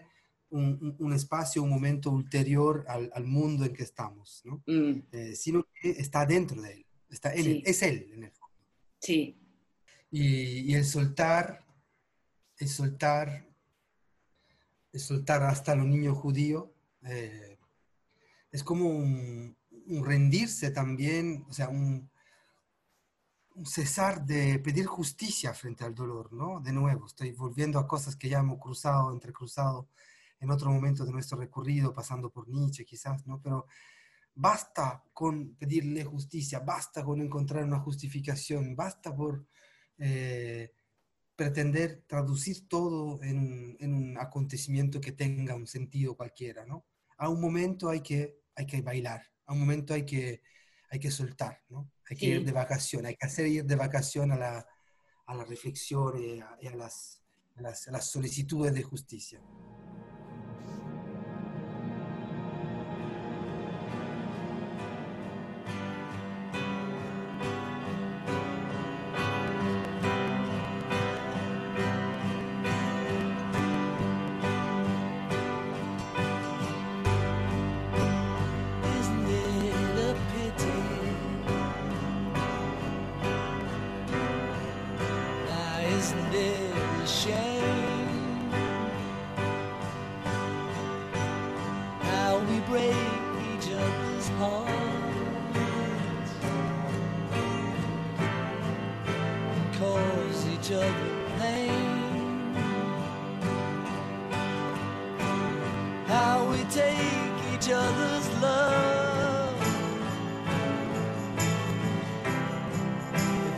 [0.48, 4.62] un, un espacio, un momento ulterior al, al, mundo en que estamos, ¿no?
[4.66, 5.02] Mm.
[5.12, 8.56] Eh, sino que está dentro de él, está en él, es él en el fondo.
[9.00, 9.38] Sí.
[10.10, 11.64] Y, y, el soltar,
[12.58, 13.46] el soltar,
[14.92, 16.70] el soltar hasta los niños judíos,
[17.04, 17.58] eh,
[18.50, 19.56] es como un,
[19.90, 22.10] un, rendirse también, o sea, un,
[23.64, 26.60] cesar de pedir justicia frente al dolor, ¿no?
[26.60, 29.88] De nuevo, estoy volviendo a cosas que ya hemos cruzado, entrecruzado
[30.40, 33.40] en otro momento de nuestro recorrido, pasando por Nietzsche quizás, ¿no?
[33.42, 33.66] Pero
[34.34, 39.46] basta con pedirle justicia, basta con encontrar una justificación, basta por
[39.98, 40.72] eh,
[41.36, 46.86] pretender traducir todo en, en, un acontecimiento que tenga un sentido cualquiera, ¿no?
[47.18, 50.42] A un momento hay que, hay que bailar, a un momento hay que,
[50.90, 51.90] hay que soltar, ¿no?
[52.08, 54.66] Hay que ir de vacación, hay que hacer ir de vacación a la,
[55.26, 57.20] a la reflexión y a, y a las,
[57.56, 59.40] a las, a las solicitudes de justicia.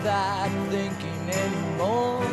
[0.03, 2.25] that thinking anymore.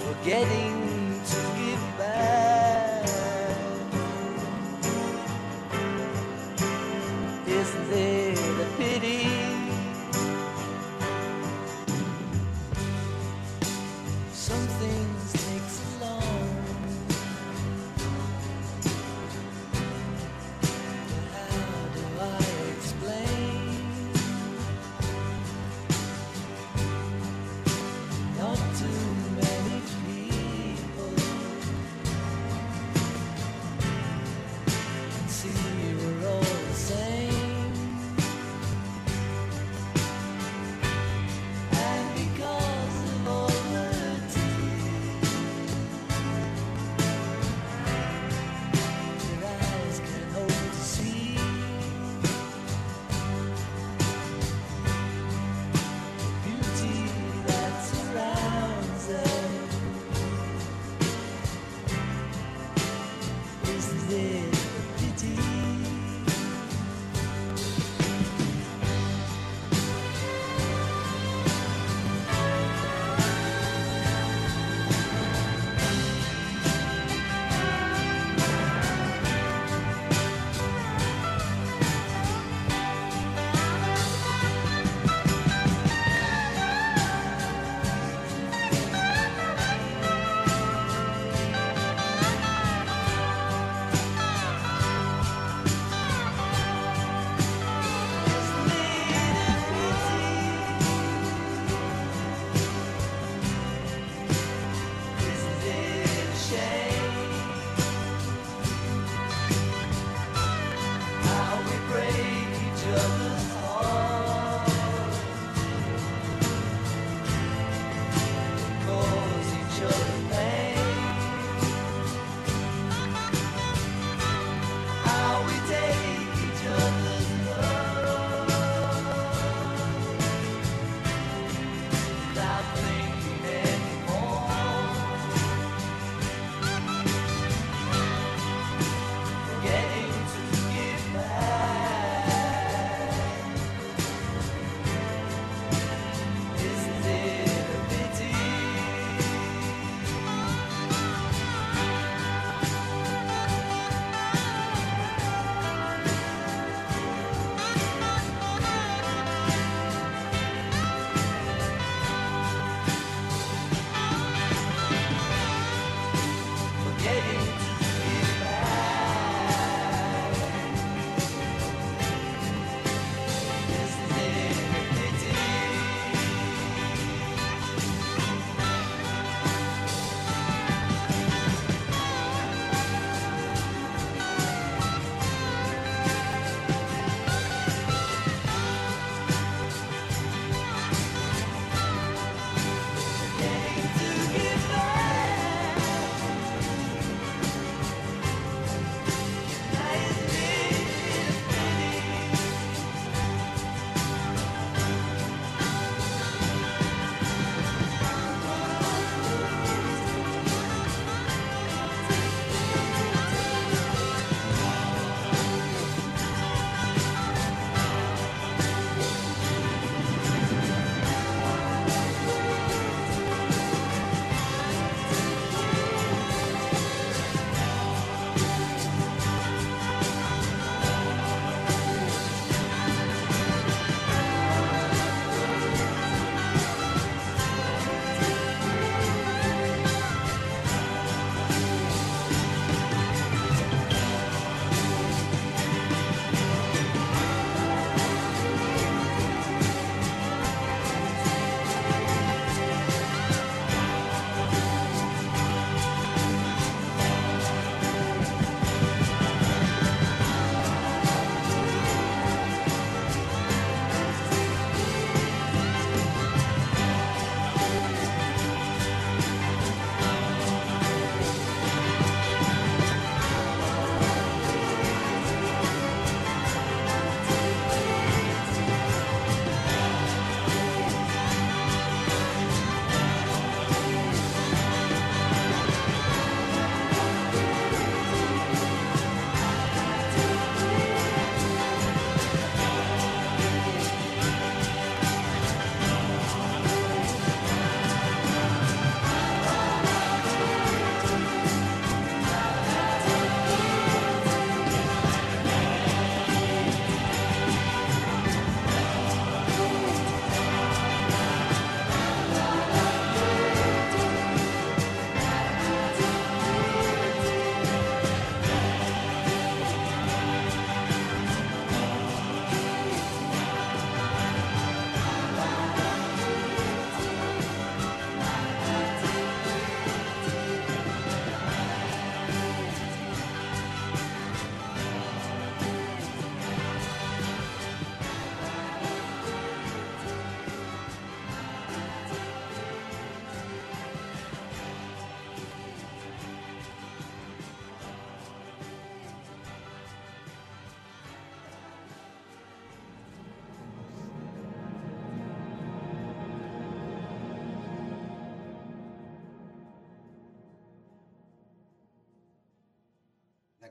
[0.00, 0.75] Forgetting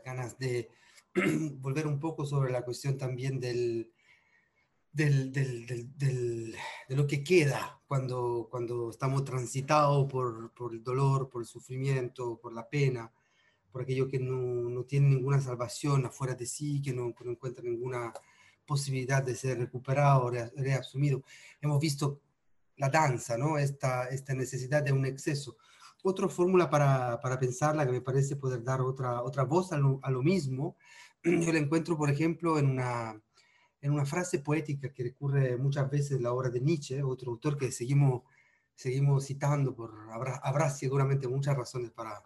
[0.06, 0.70] ganas de
[1.60, 3.92] volver un poco sobre la cuestión también del,
[4.94, 11.48] del, de lo que queda cuando, cuando estamos transitados por, por, el dolor, por el
[11.48, 13.12] sufrimiento, por la pena,
[13.72, 17.64] por aquello que no, no tiene ninguna salvación afuera de sí, que no, no encuentra
[17.64, 18.14] ninguna
[18.66, 21.24] posibilidad de ser recuperado, reasumido.
[21.62, 22.22] Hemos visto
[22.78, 23.58] la danza, ¿no?
[23.58, 25.58] Esta, esta necesidad de un exceso.
[26.08, 30.00] Otra fórmula para, para pensarla que me parece poder dar otra, otra voz a lo,
[30.04, 30.78] a lo mismo,
[31.24, 33.20] yo la encuentro, por ejemplo, en una,
[33.82, 37.58] en una frase poética que recurre muchas veces en la obra de Nietzsche, otro autor
[37.58, 38.22] que seguimos,
[38.76, 42.22] seguimos citando, por, habrá, habrá seguramente muchas razones para,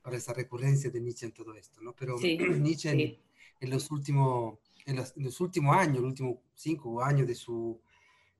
[0.00, 1.94] para esa recurrencia de Nietzsche en todo esto, ¿no?
[1.94, 3.18] Pero Nietzsche En,
[3.60, 7.78] en, los últimos, en, los, en los últimos años, los últimos cinco años de su,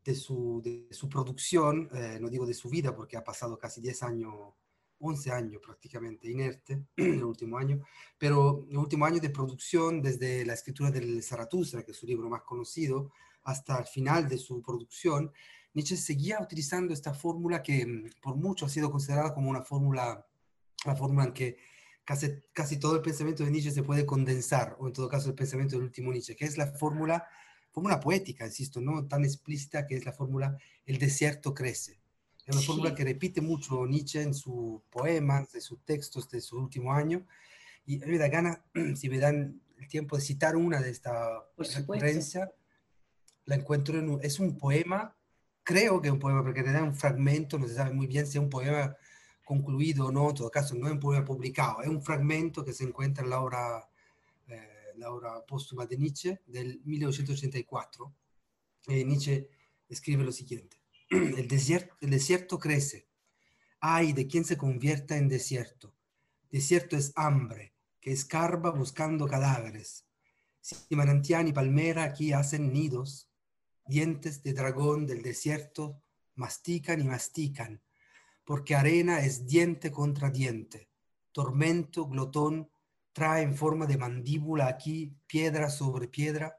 [0.03, 3.83] de su, de su producción, eh, no digo de su vida porque ha pasado casi
[3.83, 4.35] 10 años,
[5.03, 7.82] 11 años prácticamente inerte el último año,
[8.18, 12.28] pero el último año de producción, desde la escritura del Zaratustra, que es su libro
[12.28, 13.12] más conocido,
[13.44, 15.32] hasta el final de su producción,
[15.74, 20.26] Nietzsche seguía utilizando esta fórmula que mm, por mucho ha sido considerada como una fórmula,
[20.84, 21.57] la fórmula en que
[22.05, 25.34] casi, casi todo el pensamiento de Nietzsche se puede condensar, o en todo caso el
[25.34, 27.26] pensamiento del último Nietzsche, que es la fórmula
[27.72, 32.01] fórmula poética, insisto, no tan explícita que es la fórmula el desierto crece.
[32.53, 36.59] Es una fórmula que repite mucho Nietzsche en sus poemas, en sus textos de su
[36.59, 37.26] último año.
[37.84, 38.64] Y a mí me da gana,
[38.96, 42.53] si me dan el tiempo de citar una de esta recurrencia,
[43.44, 45.16] la encuentro en un, es un poema,
[45.64, 48.26] creo que es un poema, porque te da un fragmento, no se sabe muy bien
[48.26, 48.96] si es un poema
[49.44, 52.72] concluido o no, en todo caso no es un poema publicado, es un fragmento que
[52.72, 53.88] se encuentra en la obra
[54.96, 58.14] la obra póstuma de Nietzsche del 1984.
[58.88, 59.48] Eh, Nietzsche
[59.88, 60.82] escribe lo siguiente.
[61.37, 63.07] El desierto, el desierto crece.
[63.81, 65.95] Ay de quien se convierta en desierto.
[66.51, 70.07] Desierto es hambre, que escarba buscando cadáveres.
[70.61, 73.29] Si manantial y palmera aquí hacen nidos,
[73.87, 76.01] dientes de dragón del desierto
[76.35, 77.83] mastican y mastican,
[78.45, 80.89] porque arena es diente contra diente,
[81.33, 82.71] tormento, glotón,
[83.13, 86.59] trae en forma de mandíbula aquí, piedra sobre piedra,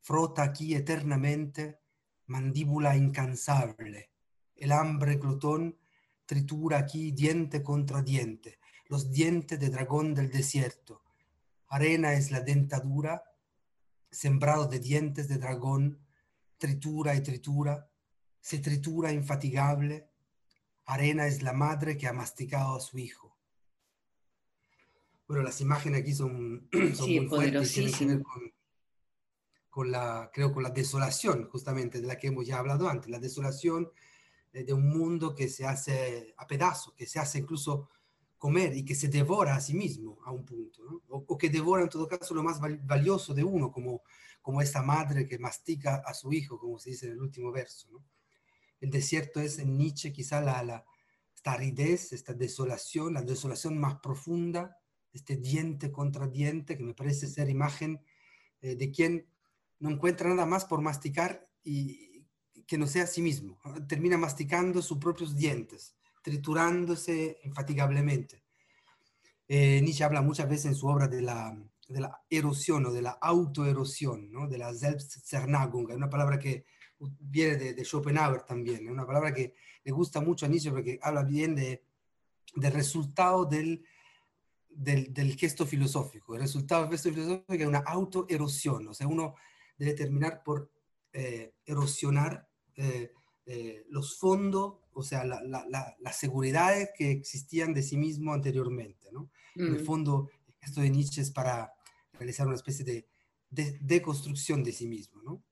[0.00, 1.81] frota aquí eternamente,
[2.26, 4.10] mandíbula incansable.
[4.56, 5.78] El hambre glotón
[6.26, 11.02] tritura aquí diente contra diente, los dientes de dragón del desierto.
[11.68, 13.22] Arena es la dentadura,
[14.10, 15.98] sembrado de dientes de dragón,
[16.58, 17.90] tritura y tritura,
[18.40, 20.08] se tritura infatigable.
[20.86, 23.32] Arena es la madre que ha masticado a su hijo
[25.32, 28.52] bueno, las imágenes aquí son, son muy fuertes, tienen que ver con,
[29.90, 33.90] la, creo, con la desolación, justamente, de la que hemos ya hablado antes, la desolación
[34.52, 37.88] de, un mundo que se hace a pedazos, que se hace incluso
[38.36, 41.02] comer y que se devora a sí mismo a un punto, ¿no?
[41.08, 44.02] o, que devora en todo caso lo más valioso de uno, como,
[44.42, 47.88] como esta madre que mastica a su hijo, como se dice en el último verso.
[47.90, 48.04] ¿no?
[48.80, 50.84] El desierto es en Nietzsche quizá la, la,
[51.34, 54.76] esta aridez, esta desolación, la desolación más profunda
[55.12, 58.02] este diente contra diente, que me parece ser imagen
[58.60, 59.26] eh, de quien
[59.82, 62.24] no encuentra nada más por masticar y
[62.68, 63.58] que no sea a sí mismo.
[63.88, 68.44] Termina masticando sus propios dientes, triturándose infatigablemente.
[69.48, 71.58] Eh, Nietzsche habla muchas veces en su obra de la,
[71.88, 74.46] de la erosión o de la autoerosión, ¿no?
[74.46, 76.64] de la Selbstzernagung, una palabra que
[77.18, 81.24] viene de, de Schopenhauer también, una palabra que le gusta mucho a Nietzsche porque habla
[81.24, 81.84] bien de,
[82.54, 83.84] del resultado del
[84.74, 86.34] del, gesto filosófico.
[86.34, 89.34] El resultado del gesto filosófico es una autoerosión, o sea, uno
[89.82, 90.70] debe terminar por
[91.12, 93.12] eh, erosionar eh,
[93.46, 99.10] eh, los fondos, o sea, las la, la, seguridades que existían de sí mismo anteriormente.
[99.10, 99.30] ¿no?
[99.56, 99.84] En el mm.
[99.84, 100.30] fondo,
[100.60, 101.72] esto de Nietzsche es para
[102.12, 103.08] realizar una especie de
[103.80, 105.20] deconstrucción de, de, sí mismo.
[105.22, 105.42] ¿no?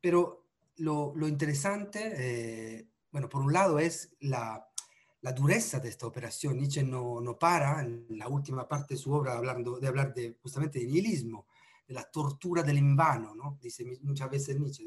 [0.00, 4.64] Pero lo, lo interesante, bueno, por un lado es la,
[5.22, 6.56] la dureza de esta operación.
[6.56, 10.36] Nietzsche no, no para en la última parte de su obra hablando, de hablar de,
[10.40, 11.46] justamente de nihilismo,
[11.92, 13.58] de la tortura del invano, ¿no?
[13.60, 14.84] dice muchas veces Nietzsche,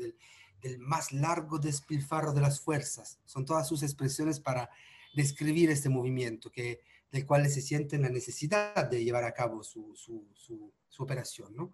[0.62, 3.20] del, más largo despilfarro de las fuerzas.
[3.26, 4.68] Son todas sus expresiones para
[5.14, 6.82] describir este movimiento, que,
[7.12, 11.56] del cual se siente la necesidad de llevar a cabo su, su, su, operación.
[11.56, 11.72] ¿no?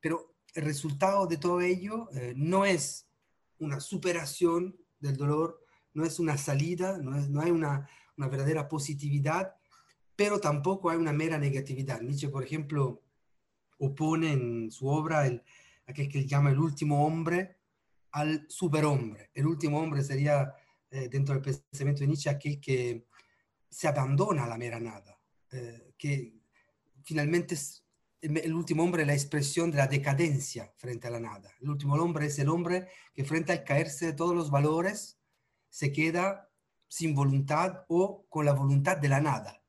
[0.00, 3.06] Pero el resultado de todo ello eh, no es
[3.58, 5.62] una superación del dolor,
[5.92, 9.54] no es una salida, no, es, no hay una, una verdadera positividad,
[10.16, 12.00] pero tampoco hay una mera negatividad.
[12.00, 13.02] Nietzsche, por ejemplo,
[13.80, 15.42] opone en su obra el,
[15.86, 17.58] aquel que llama el último hombre
[18.12, 19.30] al superhombre.
[19.34, 20.54] El último hombre sería,
[20.90, 23.06] eh, dentro del pensamiento de Nietzsche, aquel que
[23.68, 25.18] se abandona a la mera nada,
[25.52, 26.34] eh, que
[27.02, 27.56] finalmente
[28.20, 31.50] el último hombre es la expresión de la decadencia frente a la nada.
[31.60, 35.18] El último hombre es el hombre que frente al caerse de todos los valores
[35.70, 36.50] se queda
[36.88, 39.62] sin voluntad o con la voluntad de la nada.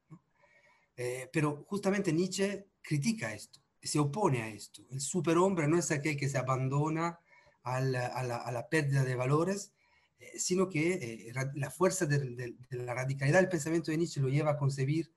[0.98, 4.86] Eh, pero justamente Nietzsche critica esto, se opone a esto.
[4.92, 7.20] El superhombre no es aquel que se abandona
[7.64, 9.74] a la, pérdida de valores,
[10.20, 14.52] eh, sino que eh, la fuerza de, la radicalidad del pensamiento de Nietzsche lo lleva
[14.52, 15.12] a concebir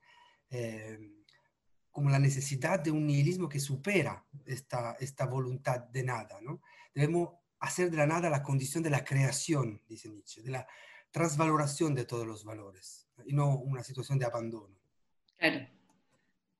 [1.91, 6.39] como la necesidad de un nihilismo que supera esta, esta voluntad de nada.
[6.41, 6.61] ¿no?
[6.93, 10.67] Debemos hacer de la nada la condición de la creación, dice Nietzsche, de la
[11.11, 14.75] transvaloración de todos los valores y no una situación de abandono.
[15.37, 15.65] Claro,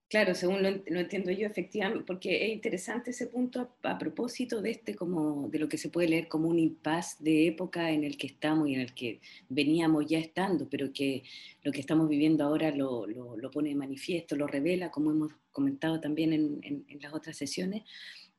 [0.10, 4.96] claro, según lo, entiendo yo, efectivamente, porque es interesante ese punto a, propósito de este
[4.96, 8.28] como de lo que se puede leer como un impas de época en el que
[8.28, 11.24] estamos y en el que veníamos ya estando, pero que
[11.64, 16.00] lo que estamos viviendo ahora lo, lo, pone de manifiesto, lo revela, como hemos comentado
[16.00, 17.84] también en, en, las otras sesiones.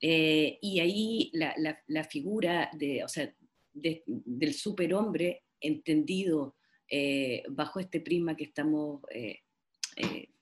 [0.00, 1.54] Eh, y ahí la,
[1.86, 3.32] la, figura de, o sea,
[3.72, 6.56] del superhombre entendido
[6.88, 9.40] eh, bajo este prisma que estamos eh,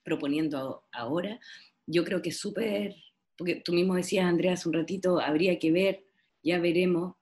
[0.05, 1.41] proponiendo ahora,
[1.87, 2.95] yo creo que es súper,
[3.37, 6.05] porque tú mismo decías, Andrea, hace un ratito, habría que ver,
[6.43, 7.15] ya veremos,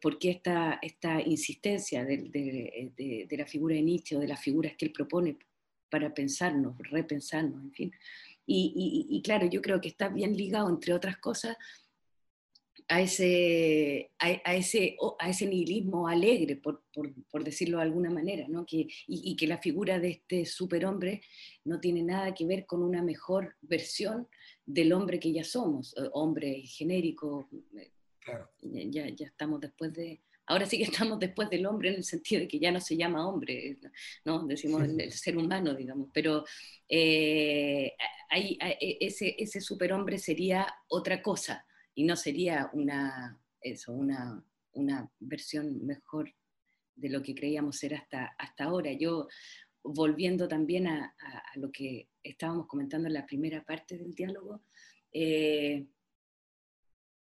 [0.00, 4.86] por qué esta, esta insistencia de, la figura de Nietzsche o de las figuras que
[4.86, 5.36] él propone
[5.90, 7.92] para pensarnos, repensarnos, en fin.
[8.46, 11.56] y, claro, yo creo que está bien ligado, entre otras cosas,
[12.90, 18.66] a ese, a, ese, a ese nihilismo alegre, por, por, decirlo de alguna manera, ¿no?
[18.66, 21.22] que, y, que la figura de este superhombre
[21.64, 24.26] no tiene nada que ver con una mejor versión
[24.66, 27.48] del hombre que ya somos, eh, hombre genérico.
[27.78, 28.50] Eh, claro.
[28.60, 32.40] Ya, ya estamos después de, ahora sí que estamos después del hombre en el sentido
[32.40, 33.78] de que ya no se llama hombre,
[34.24, 34.44] ¿no?
[34.48, 36.44] Decimos el, ser humano, digamos, pero
[36.88, 37.92] eh,
[38.98, 41.64] ese, ese superhombre sería otra cosa,
[41.94, 46.32] y no sería una, eso, una, una versión mejor
[46.94, 48.92] de lo que creíamos ser hasta, hasta ahora.
[48.92, 49.28] Yo,
[49.82, 54.62] volviendo también a, a, lo que estábamos comentando en la primera parte del diálogo,
[55.12, 55.86] eh,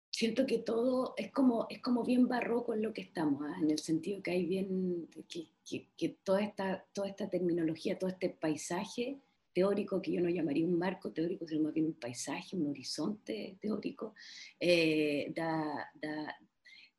[0.09, 3.57] siento que todo es como, es como bien barroco en lo que estamos, ¿ah?
[3.59, 8.11] en el sentido que hay bien, que, que, que, toda, esta, toda esta terminología, todo
[8.11, 9.19] este paisaje
[9.53, 13.57] teórico que yo no llamaría un marco teórico, sino más bien un paisaje, un horizonte
[13.61, 14.13] teórico,
[14.59, 15.33] eh,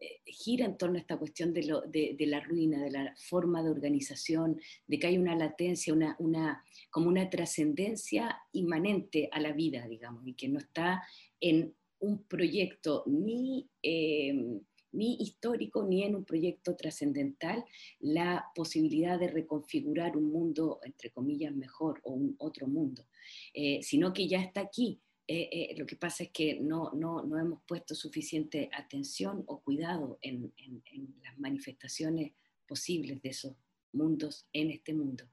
[0.01, 3.63] eh, gira en torno a esta cuestión de, lo, de, la ruina, de la forma
[3.63, 9.53] de organización, de que hay una latencia, una, una, como una trascendencia inmanente a la
[9.53, 11.03] vida, digamos, y que no está
[11.41, 13.69] en un proyecto ni...
[13.83, 14.61] Eh,
[14.95, 17.65] ni histórico ni en un proyecto trascendental
[18.01, 23.07] la posibilidad de reconfigurar un mundo, entre comillas, mejor o un otro mundo,
[23.53, 25.01] eh, sino que ya está aquí.
[25.27, 29.61] Eh, eh, lo que pasa es que no, no, no, hemos puesto suficiente atención o
[29.61, 32.33] cuidado en, en, las manifestaciones
[32.69, 33.55] posibles de esos
[33.93, 35.25] mundos en este mundo.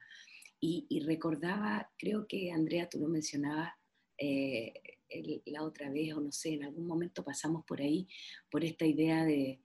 [0.62, 3.74] Y, y recordaba, creo que Andrea, tú lo mencionabas,
[5.46, 8.08] la otra vez, o no sé, en algún momento pasamos por ahí,
[8.50, 9.60] por esta idea de,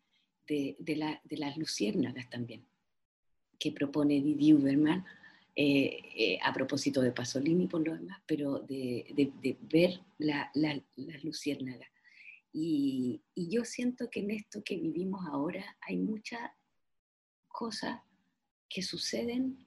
[0.46, 2.66] de, la, de las luciérnagas también,
[3.58, 5.04] que propone Didi Uberman,
[5.54, 10.82] eh, eh, a propósito de Pasolini por lo demás, pero de, de ver las la,
[11.22, 11.88] luciérnagas.
[12.52, 16.40] Y, y, yo siento que en esto que vivimos ahora hay muchas
[17.48, 18.00] cosas
[18.68, 19.66] que suceden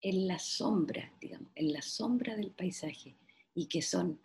[0.00, 3.16] en la sombra, digamos, en la sombra del paisaje,
[3.54, 4.20] y que son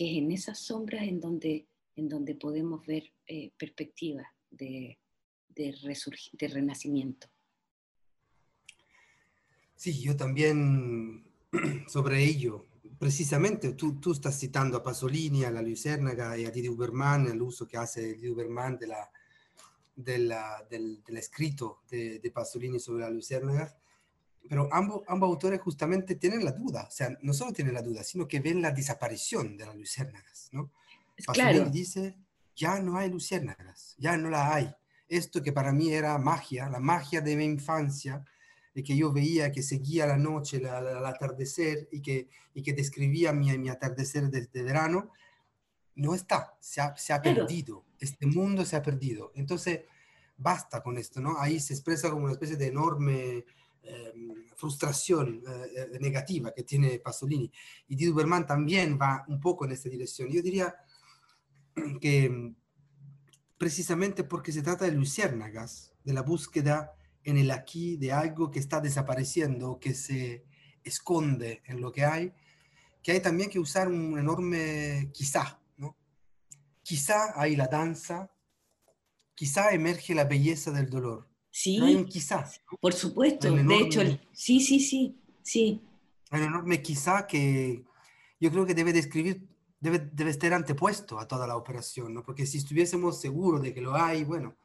[0.00, 4.98] que es en esas sombras en donde, en donde podemos ver eh, perspectivas de,
[5.50, 5.74] de,
[6.32, 7.28] de, renacimiento.
[9.76, 11.26] Sí, yo también
[11.86, 12.64] sobre ello,
[12.98, 17.42] precisamente, tú, tú estás citando a Pasolini, a la Lucernaga y a Didi Uberman, el
[17.42, 19.10] uso que hace Didi Uberman de la,
[19.94, 23.78] de la, del, del, escrito de, de, Pasolini sobre la Lucernaga,
[24.48, 28.02] pero ambos, ambos autores justamente tienen la duda, o sea, no solo tienen la duda,
[28.02, 30.72] sino que ven la desaparición de las luciérnagas, ¿no?
[31.24, 32.16] Pasolini dice,
[32.56, 34.74] ya no hay luciérnagas, ya no la hay.
[35.08, 38.24] Esto que para mí era magia, la magia de mi infancia,
[38.74, 43.32] de que yo veía que seguía la noche, el atardecer y que, y que describía
[43.32, 45.10] mi, mi atardecer desde verano,
[45.96, 49.32] no está, se ha, se ha perdido, este mundo se ha perdido.
[49.34, 49.80] Entonces,
[50.36, 51.38] basta con esto, ¿no?
[51.38, 53.44] Ahí se expresa como una especie de enorme
[54.60, 57.50] frustración eh, eh, negativa que tiene Pasolini.
[57.88, 60.28] Y Di Uberman también va un poco en esta dirección.
[60.28, 60.74] Yo diría
[62.00, 62.54] que em,
[63.56, 66.92] precisamente porque se trata de luciérnagas, de la búsqueda
[67.24, 70.44] en el aquí de algo que está desapareciendo, que se
[70.84, 72.32] esconde en lo que hay,
[73.02, 75.96] que hay también que usar un enorme quizá, ¿no?
[76.82, 78.30] quizá hay la danza,
[79.34, 81.29] quizá emerge la belleza del dolor.
[81.50, 82.44] Sí, No hay un quizá.
[82.80, 83.50] por supuesto.
[83.52, 85.80] De hecho, el- sí, sí, sí, sí.
[86.30, 87.84] Hay un enorme quizá que
[88.38, 89.48] yo creo que debe describir,
[89.80, 92.22] debe, debe estar antepuesto a toda la operación, ¿no?
[92.22, 94.56] Porque si estuviésemos seguros de que lo hay, bueno,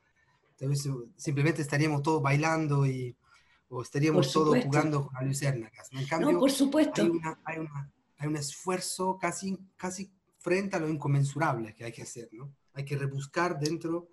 [1.17, 3.15] simplemente estaríamos todos bailando y,
[3.69, 5.91] o estaríamos todos jugando con luciérnagas.
[5.91, 5.99] ¿no?
[5.99, 7.01] En cambio, No, por supuesto.
[7.01, 11.91] hay, una- hay, una- hay un esfuerzo casi, casi frente a lo inconmensurable que hay
[11.91, 12.53] que hacer, ¿no?
[12.73, 14.07] Hay que rebuscar dentro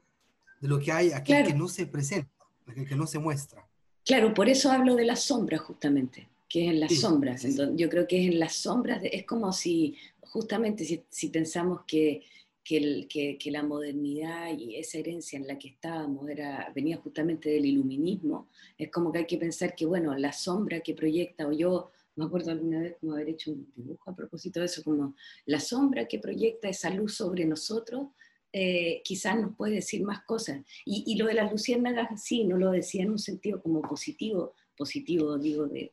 [0.60, 1.46] de lo que hay, Claro.
[1.46, 2.32] que no se presenta,
[2.66, 3.66] aquel que no se muestra.
[4.04, 7.42] Claro, por eso hablo de las sombras justamente, que es en las Sí, sombras.
[7.42, 7.48] sí.
[7.48, 11.28] Entonces, yo creo que es en las sombras, de- es como si, justamente si, si
[11.28, 12.22] pensamos que,
[12.64, 16.96] que, el- que- que la modernidad y esa herencia en la que estábamos era, venía
[16.96, 18.48] justamente del iluminismo,
[18.78, 22.24] es como que hay que pensar que, bueno, la sombra que proyecta, o yo me
[22.24, 25.14] acuerdo alguna vez como haber hecho un dibujo a propósito de eso, como
[25.46, 28.08] la sombra que proyecta esa luz sobre nosotros,
[28.53, 30.61] eh, quizás nos puede decir más cosas.
[30.84, 34.55] Y, y lo de las luciérnagas, sí, no lo decía en un sentido como positivo,
[34.76, 35.92] positivo digo, de,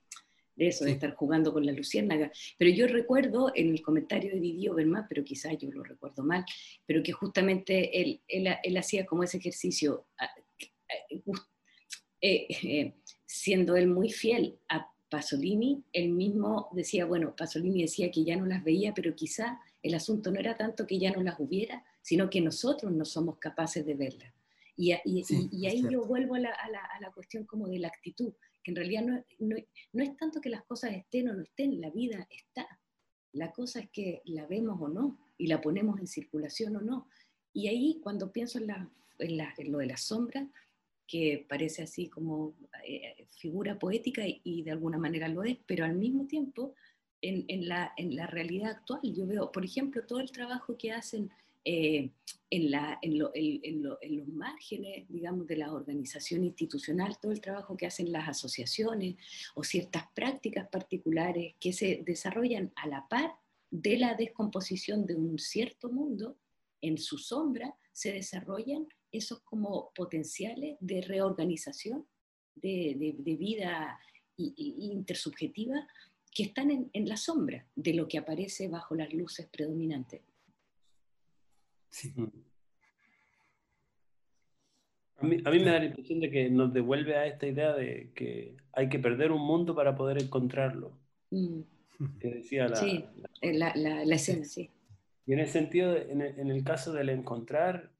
[0.55, 0.95] de eso, de Sí.
[0.95, 2.31] estar jugando con las luciérnagas.
[2.57, 6.43] Pero yo recuerdo en el comentario de Didi Oberman, pero quizás yo lo recuerdo mal,
[6.85, 10.05] pero que justamente él, él, él hacía como ese ejercicio,
[12.21, 12.93] eh, eh,
[13.25, 18.45] siendo él muy fiel a Pasolini, él mismo decía, bueno, Pasolini decía que ya no
[18.45, 22.29] las veía, pero quizá el asunto no era tanto que ya no las hubiera, sino
[22.29, 24.33] que nosotros no somos capaces de verlas.
[24.75, 26.99] Y, a- y- Sí, y- y es ahí yo vuelvo a la, a la- a
[27.01, 28.33] la cuestión como de la actitud,
[28.63, 29.55] que en realidad no, no,
[29.93, 32.67] no es tanto que las cosas estén o no estén, la vida está.
[33.33, 37.07] La cosa es que la vemos o no, y la ponemos en circulación o no.
[37.53, 38.89] Y ahí cuando pienso en, la,
[39.19, 40.47] en, la- en lo de las sombras,
[41.07, 45.83] que parece así como eh, figura poética y, y de alguna manera lo es, pero
[45.83, 46.75] al mismo tiempo
[47.21, 50.91] en, en la, en la realidad actual yo veo, por ejemplo, todo el trabajo que
[50.91, 51.31] hacen
[51.65, 52.11] eh,
[52.49, 57.31] en, la, en, lo- en- lo- en los márgenes, digamos, de la organización institucional, todo
[57.31, 59.15] el trabajo que hacen las asociaciones
[59.55, 63.31] o ciertas prácticas particulares que se desarrollan a la par
[63.71, 66.37] de la descomposición de un cierto mundo,
[66.81, 72.07] en su sombra se desarrollan esos como potenciales de reorganización
[72.55, 73.99] de, de- de vida
[74.37, 75.87] intersubjetiva
[76.31, 80.21] que están en, en la sombra de lo que aparece bajo las luces predominantes.
[81.89, 82.13] Sí.
[82.15, 82.27] Mm.
[85.17, 87.73] A mí, a mí me da la impresión de que nos devuelve a esta idea
[87.73, 90.97] de que hay que perder un mundo para poder encontrarlo.
[91.31, 91.61] Mm,
[92.21, 93.03] Que decía la, Sí.
[93.17, 94.69] la- eh, la, la- la escena, sí.
[95.25, 97.91] Y en ese sentido, en el, en el caso del encontrar,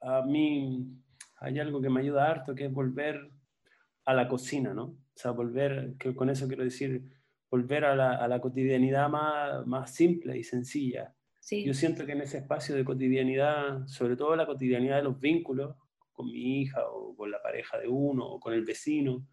[0.00, 0.86] a mí
[1.36, 3.30] hay algo que me ayuda harto, que es volver
[4.06, 4.84] a la cocina, ¿no?
[4.84, 7.02] O sea, volver, que con eso quiero decir,
[7.50, 11.14] volver a la, a la cotidianidad más, más simple y sencilla.
[11.64, 15.76] Yo siento que en ese espacio de cotidianidad, sobre todo la cotidianidad de los vínculos,
[16.12, 19.26] con mi hija o con la pareja de uno o con el vecino,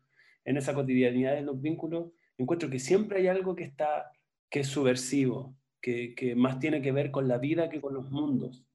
[0.46, 4.12] en esa cotidianidad de los vínculos, encuentro que siempre hay algo que está,
[4.50, 8.10] que es subversivo, que, que más tiene que ver con la vida que con los
[8.12, 8.66] mundos.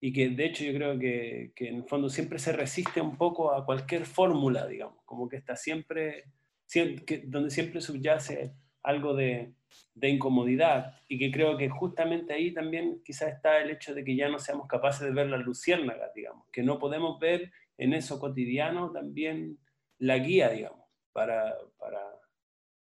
[0.00, 3.16] Y que de hecho yo creo que, que en el fondo siempre se resiste un
[3.16, 6.24] poco a cualquier fórmula, digamos, como que está siempre,
[6.66, 9.54] siem- que- donde siempre subyace algo de,
[9.94, 14.16] de incomodidad y que creo que justamente ahí también quizás está el hecho de que
[14.16, 18.18] ya no seamos capaces de ver las luciérnagas, digamos, que no podemos ver en eso
[18.18, 19.58] cotidiano también
[19.98, 22.00] la guía, digamos, para, para,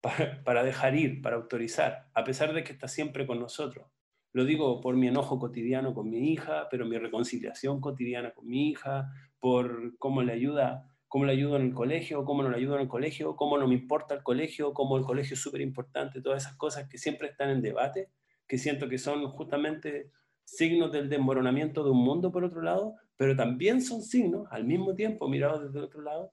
[0.01, 3.87] para, para dejar ir, para autorizar, a pesar de que está siempre con nosotros.
[4.33, 8.71] Lo digo por mi enojo cotidiano con mi hija, pero mi reconciliación cotidiana con mi
[8.71, 9.09] hija,
[9.39, 12.81] por cómo le ayuda, cómo le ayudo en el colegio, cómo no le ayudo en
[12.83, 16.43] el colegio, cómo no me importa el colegio, cómo el colegio es súper importante, todas
[16.43, 18.09] esas cosas que siempre están en debate,
[18.49, 20.11] que siento que son justamente
[20.43, 24.97] signos del desmoronamiento de un mundo por otro lado, pero también son signos, al mismo
[24.97, 26.33] tiempo, mirados desde el otro lado,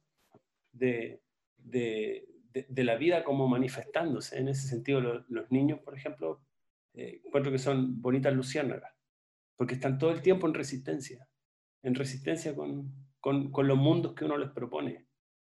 [0.71, 1.21] de,
[1.57, 4.39] de, de, de la vida como manifestándose.
[4.39, 6.41] En ese sentido, lo- los niños, por ejemplo,
[6.95, 8.95] eh, encuentro que son bonitas luciérnagas,
[9.55, 11.27] porque están todo el tiempo en resistencia,
[11.84, 15.05] en resistencia con, con, con los mundos que uno les propone,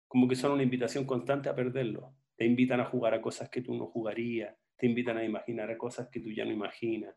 [0.09, 2.15] como que son una invitación constante a perderlo.
[2.37, 5.77] Te invitan a jugar a cosas que tú no jugarías, te invitan a imaginar a
[5.77, 7.15] cosas que tú ya no imaginas,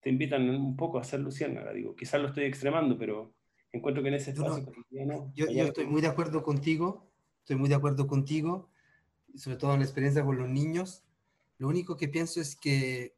[0.00, 3.34] te invitan un poco a ser luciérnaga, digo, quizás lo estoy extremando, pero
[3.72, 5.32] encuentro que en ese No, no, espacio cotidiano...
[5.34, 8.68] Yo, yo estoy muy de acuerdo contigo, estoy muy de acuerdo contigo,
[9.34, 11.04] sobre todo en la experiencia con los niños.
[11.58, 13.14] Lo único que pienso es que,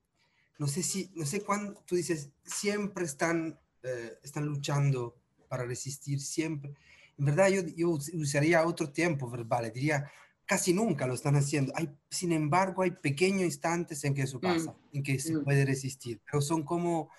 [0.58, 6.20] no sé si, no sé cuándo, tú dices, siempre están, eh, están luchando para resistir,
[6.20, 6.74] siempre.
[7.18, 10.10] En verdad yo, yo us- usaría otro tiempo verbal, diría,
[10.46, 11.72] casi nunca lo están haciendo.
[11.76, 14.42] Hay, sin embargo, hay pequeños instantes en que eso Mm.
[14.42, 15.44] pasa, en que se Mm.
[15.44, 17.10] puede resistir, pero son como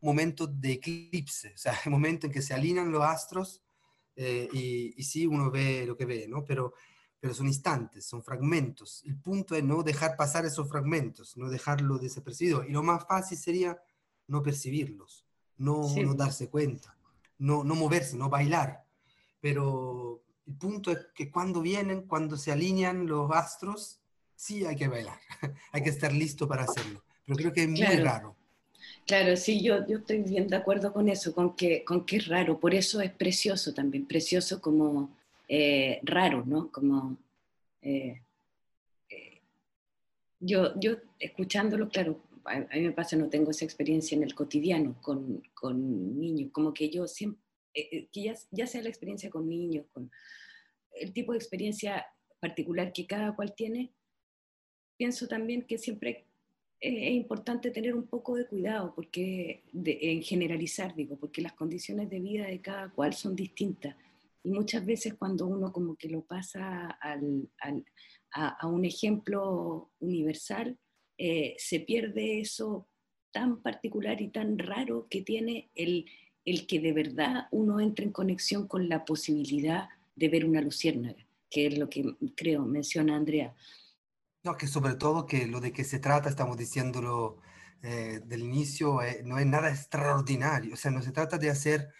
[0.00, 3.62] momento de eclipse, o sea, el momento en que se alinean los astros
[4.16, 6.44] eh, y, y, sí uno ve lo que ve, ¿no?
[6.44, 6.74] Pero,
[7.20, 9.02] pero son instantes, son fragmentos.
[9.06, 12.64] El punto es no dejar pasar esos fragmentos, no dejarlo desapercibido.
[12.64, 13.78] Y lo más fácil sería
[14.26, 15.26] no percibirlos,
[15.58, 16.96] no, no darse cuenta,
[17.40, 18.84] no, no moverse, no bailar.
[19.40, 23.98] Pero el punto es que cuando vienen, cuando se alinean los astros,
[24.36, 25.18] sí hay que bailar,
[25.72, 27.02] hay que estar listo para hacerlo.
[27.26, 28.36] Pero creo que es muy raro.
[29.06, 32.28] Claro, sí, yo, yo estoy bien de acuerdo con eso, con que, con que es
[32.28, 35.10] raro, por eso es precioso también, precioso como
[35.48, 36.70] eh, raro, ¿no?
[36.70, 37.16] Como
[37.82, 38.20] eh,
[39.08, 39.40] eh,
[40.38, 45.00] yo, yo escuchándolo, claro, a, mí me pasa, no tengo esa experiencia en el cotidiano
[45.00, 49.86] con, con niños, como que yo siempre, que ya, ya sea la experiencia con niños,
[49.92, 50.10] con
[50.92, 52.06] el tipo de experiencia
[52.40, 53.92] particular que cada cual tiene,
[54.96, 56.26] pienso también que siempre
[56.80, 62.20] es importante tener un poco de cuidado, porque en generalizar, digo, porque las condiciones de
[62.20, 63.94] vida de cada cual son distintas.
[64.42, 67.84] Y muchas veces cuando uno como que lo pasa al, al,
[68.32, 70.78] a, un ejemplo universal,
[71.22, 72.88] eh, se pierde eso
[73.30, 76.06] tan particular y tan raro que tiene el,
[76.46, 81.26] el que de verdad uno entre en conexión con la posibilidad de ver una luciérnaga,
[81.50, 83.54] que es lo que creo menciona Andrea.
[84.44, 87.36] No, que sobre todo que lo de que se trata, estamos diciéndolo
[87.82, 91.90] eh, del inicio, eh, no es nada extraordinario, o sea, no se trata de hacer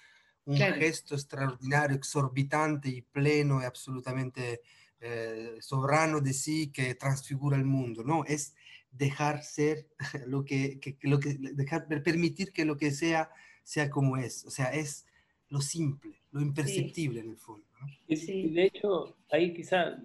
[0.47, 4.63] un gesto extraordinario, exorbitante y pleno y absolutamente
[4.99, 8.55] eh, soberano de sí que transfigura el mundo, no, es
[8.91, 9.89] dejar ser
[10.27, 13.31] lo que, lo que dejar, permitir que lo que sea
[13.63, 15.07] sea como es, o sea, es
[15.49, 17.67] lo simple, lo imperceptible en el fondo.
[18.09, 19.97] Y, de hecho, ahí quizá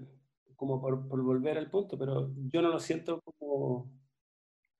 [0.56, 3.92] como por, por, volver al punto, pero yo no lo siento como...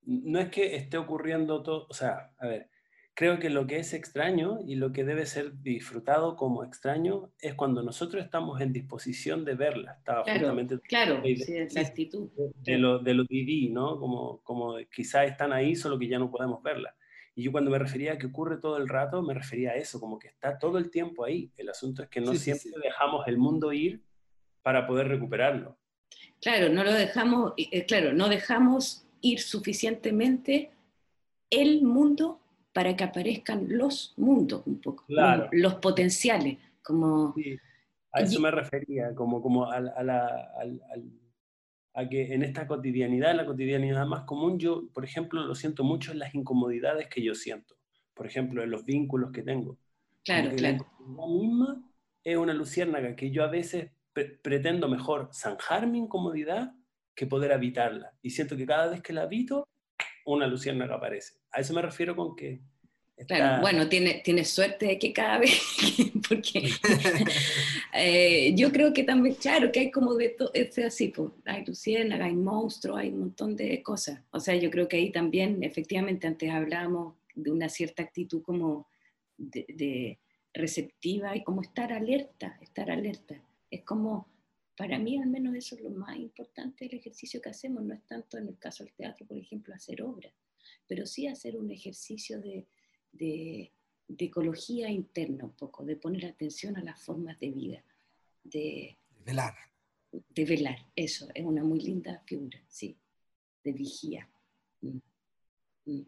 [0.02, 2.70] No es que esté ocurriendo todo, o sea, a ver,
[3.16, 7.54] creo que lo que es extraño y lo que debe ser disfrutado como extraño es
[7.54, 9.94] cuando nosotros estamos en disposición de verla.
[9.98, 12.28] Estaba claro, justamente claro, de, sí, la actitud.
[12.56, 13.24] De, lo, de lo
[13.70, 13.98] ¿no?
[13.98, 16.94] Como, como quizás están ahí, solo que ya no podemos verla.
[17.34, 19.98] Y yo cuando me refería a que ocurre todo el rato, me refería a eso,
[19.98, 21.50] como que está todo el tiempo ahí.
[21.56, 24.02] El asunto es que no siempre dejamos el mundo ir
[24.62, 25.78] para poder recuperarlo.
[26.42, 30.70] Claro, no lo dejamos, eh, claro, no dejamos ir suficientemente
[31.48, 32.42] el mundo
[32.76, 35.06] para que aparezcan los mundos un poco,
[35.52, 37.34] los potenciales, como...
[38.12, 39.78] a eso me refería, como, como a,
[41.94, 45.84] a, que en esta cotidianidad, en la cotidianidad más común, yo, por ejemplo, lo siento
[45.84, 47.78] mucho en las incomodidades que yo siento,
[48.12, 49.78] por ejemplo, en los vínculos que tengo.
[50.22, 50.86] Claro, claro.
[51.16, 51.82] La misma
[52.22, 53.90] es una luciérnaga que yo a veces
[54.42, 56.74] pretendo mejor zanjar mi incomodidad
[57.14, 58.12] que poder habitarla.
[58.20, 59.66] Y siento que cada vez que la habito,
[60.26, 61.34] una luciérnaga aparece.
[61.52, 62.60] A eso me refiero con que...
[63.26, 65.58] Claro, bueno, tiene, tiene suerte de que cada vez,
[66.28, 66.68] porque
[67.94, 71.64] eh, yo creo que también, claro, que hay como de todo, es así, pues, hay
[71.64, 74.20] luciérnaga, hay monstruos, hay un montón de cosas.
[74.32, 78.86] O sea, yo creo que ahí también, efectivamente, antes hablábamos de una cierta actitud como
[79.38, 80.18] de, de
[80.52, 84.28] receptiva y como estar alerta, estar alerta es como,
[84.76, 88.02] para mí al menos eso es lo más importante del ejercicio que hacemos, no es
[88.06, 90.32] tanto en el caso del teatro, por ejemplo, hacer obras,
[90.86, 92.66] pero sí hacer un ejercicio de,
[93.12, 93.72] de,
[94.18, 97.82] ecología interna un poco, de poner atención a las formas de vida,
[98.44, 99.54] de, velar.
[100.12, 102.96] De velar, eso, es una muy linda figura, sí,
[103.64, 104.28] de vigía.
[104.82, 104.98] Mm,
[105.86, 106.06] mm.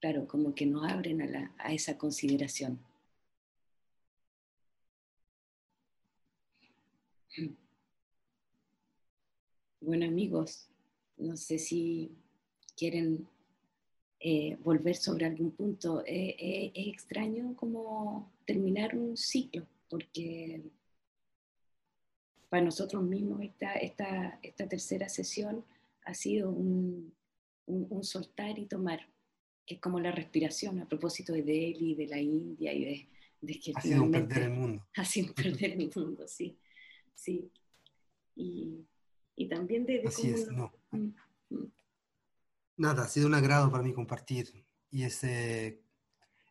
[0.00, 2.78] Claro, como que nos abren a, a esa consideración.
[9.80, 10.68] Bueno amigos,
[11.18, 12.10] no sé si
[12.76, 13.28] quieren
[14.20, 16.02] eh, volver sobre algún punto.
[16.06, 20.62] Eh, eh, es extraño como terminar un ciclo, porque
[22.48, 25.64] para nosotros mismos esta, esta, esta tercera sesión
[26.04, 27.12] ha sido un,
[27.66, 29.08] un, soltar y tomar,
[29.66, 33.08] que es como la respiración a propósito de Delhi, de la India y de,
[33.40, 34.86] de que ha sido un perder el mundo.
[34.96, 36.56] Ha sido un perder el mundo, sí
[37.14, 37.50] sí.
[38.34, 38.86] Y,
[39.36, 40.02] y también de...
[40.06, 40.72] Así es, no.
[40.90, 41.10] Mm,
[41.50, 41.72] mm.
[42.76, 45.80] Nada, ha sido un agrado para mí compartir y ese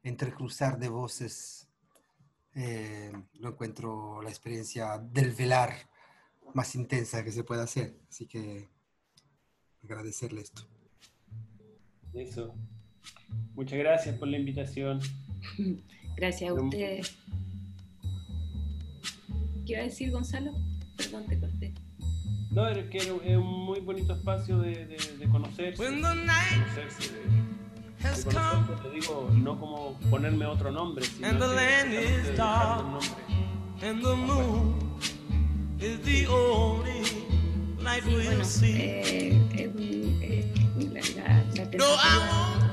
[0.04, 1.70] entrecruzar de voces,
[2.56, 5.74] eh, lo encuentro la experiencia del velar
[6.54, 8.00] más intensa que se puede hacer.
[8.10, 8.70] Así que
[9.84, 10.64] agradecerle esto.
[12.14, 12.54] Eso.
[13.56, 15.00] Muchas gracias por la invitación.
[16.16, 17.18] Gracias a ustedes.
[19.74, 20.52] ¿Qué iba a decir Gonzalo?
[20.96, 21.74] Perdón, te corté.
[22.52, 25.84] No, es que es un muy bonito espacio de, de, de conocerse.
[25.84, 27.12] conocerse
[28.00, 32.38] Te conozco, te digo, no como ponerme otro nombre, sino And the que land is
[32.38, 32.86] dark.
[32.86, 33.10] un nombre.
[33.82, 34.76] and the moon
[35.80, 37.02] is the only
[37.82, 38.76] light Sí, we'll bueno, see.
[38.76, 40.54] eh, es un- eh,
[40.94, 42.73] la, la, la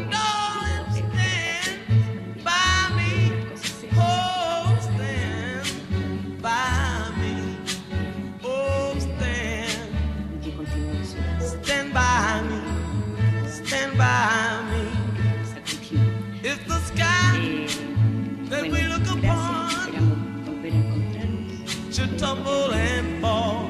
[21.91, 23.69] Should tumble and fall,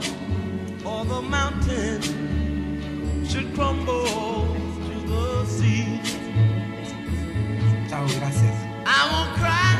[0.85, 1.99] or the mountain
[3.27, 5.99] should crumble to the sea.
[7.89, 8.57] Chao, gracias.
[8.85, 9.73] I won't cry,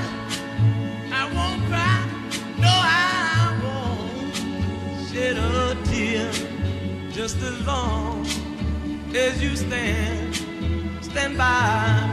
[1.13, 1.97] I won't cry,
[2.57, 4.35] no, I won't
[5.11, 6.31] shed a tear
[7.11, 8.25] just as long
[9.13, 10.35] as you stand,
[11.01, 12.11] stand by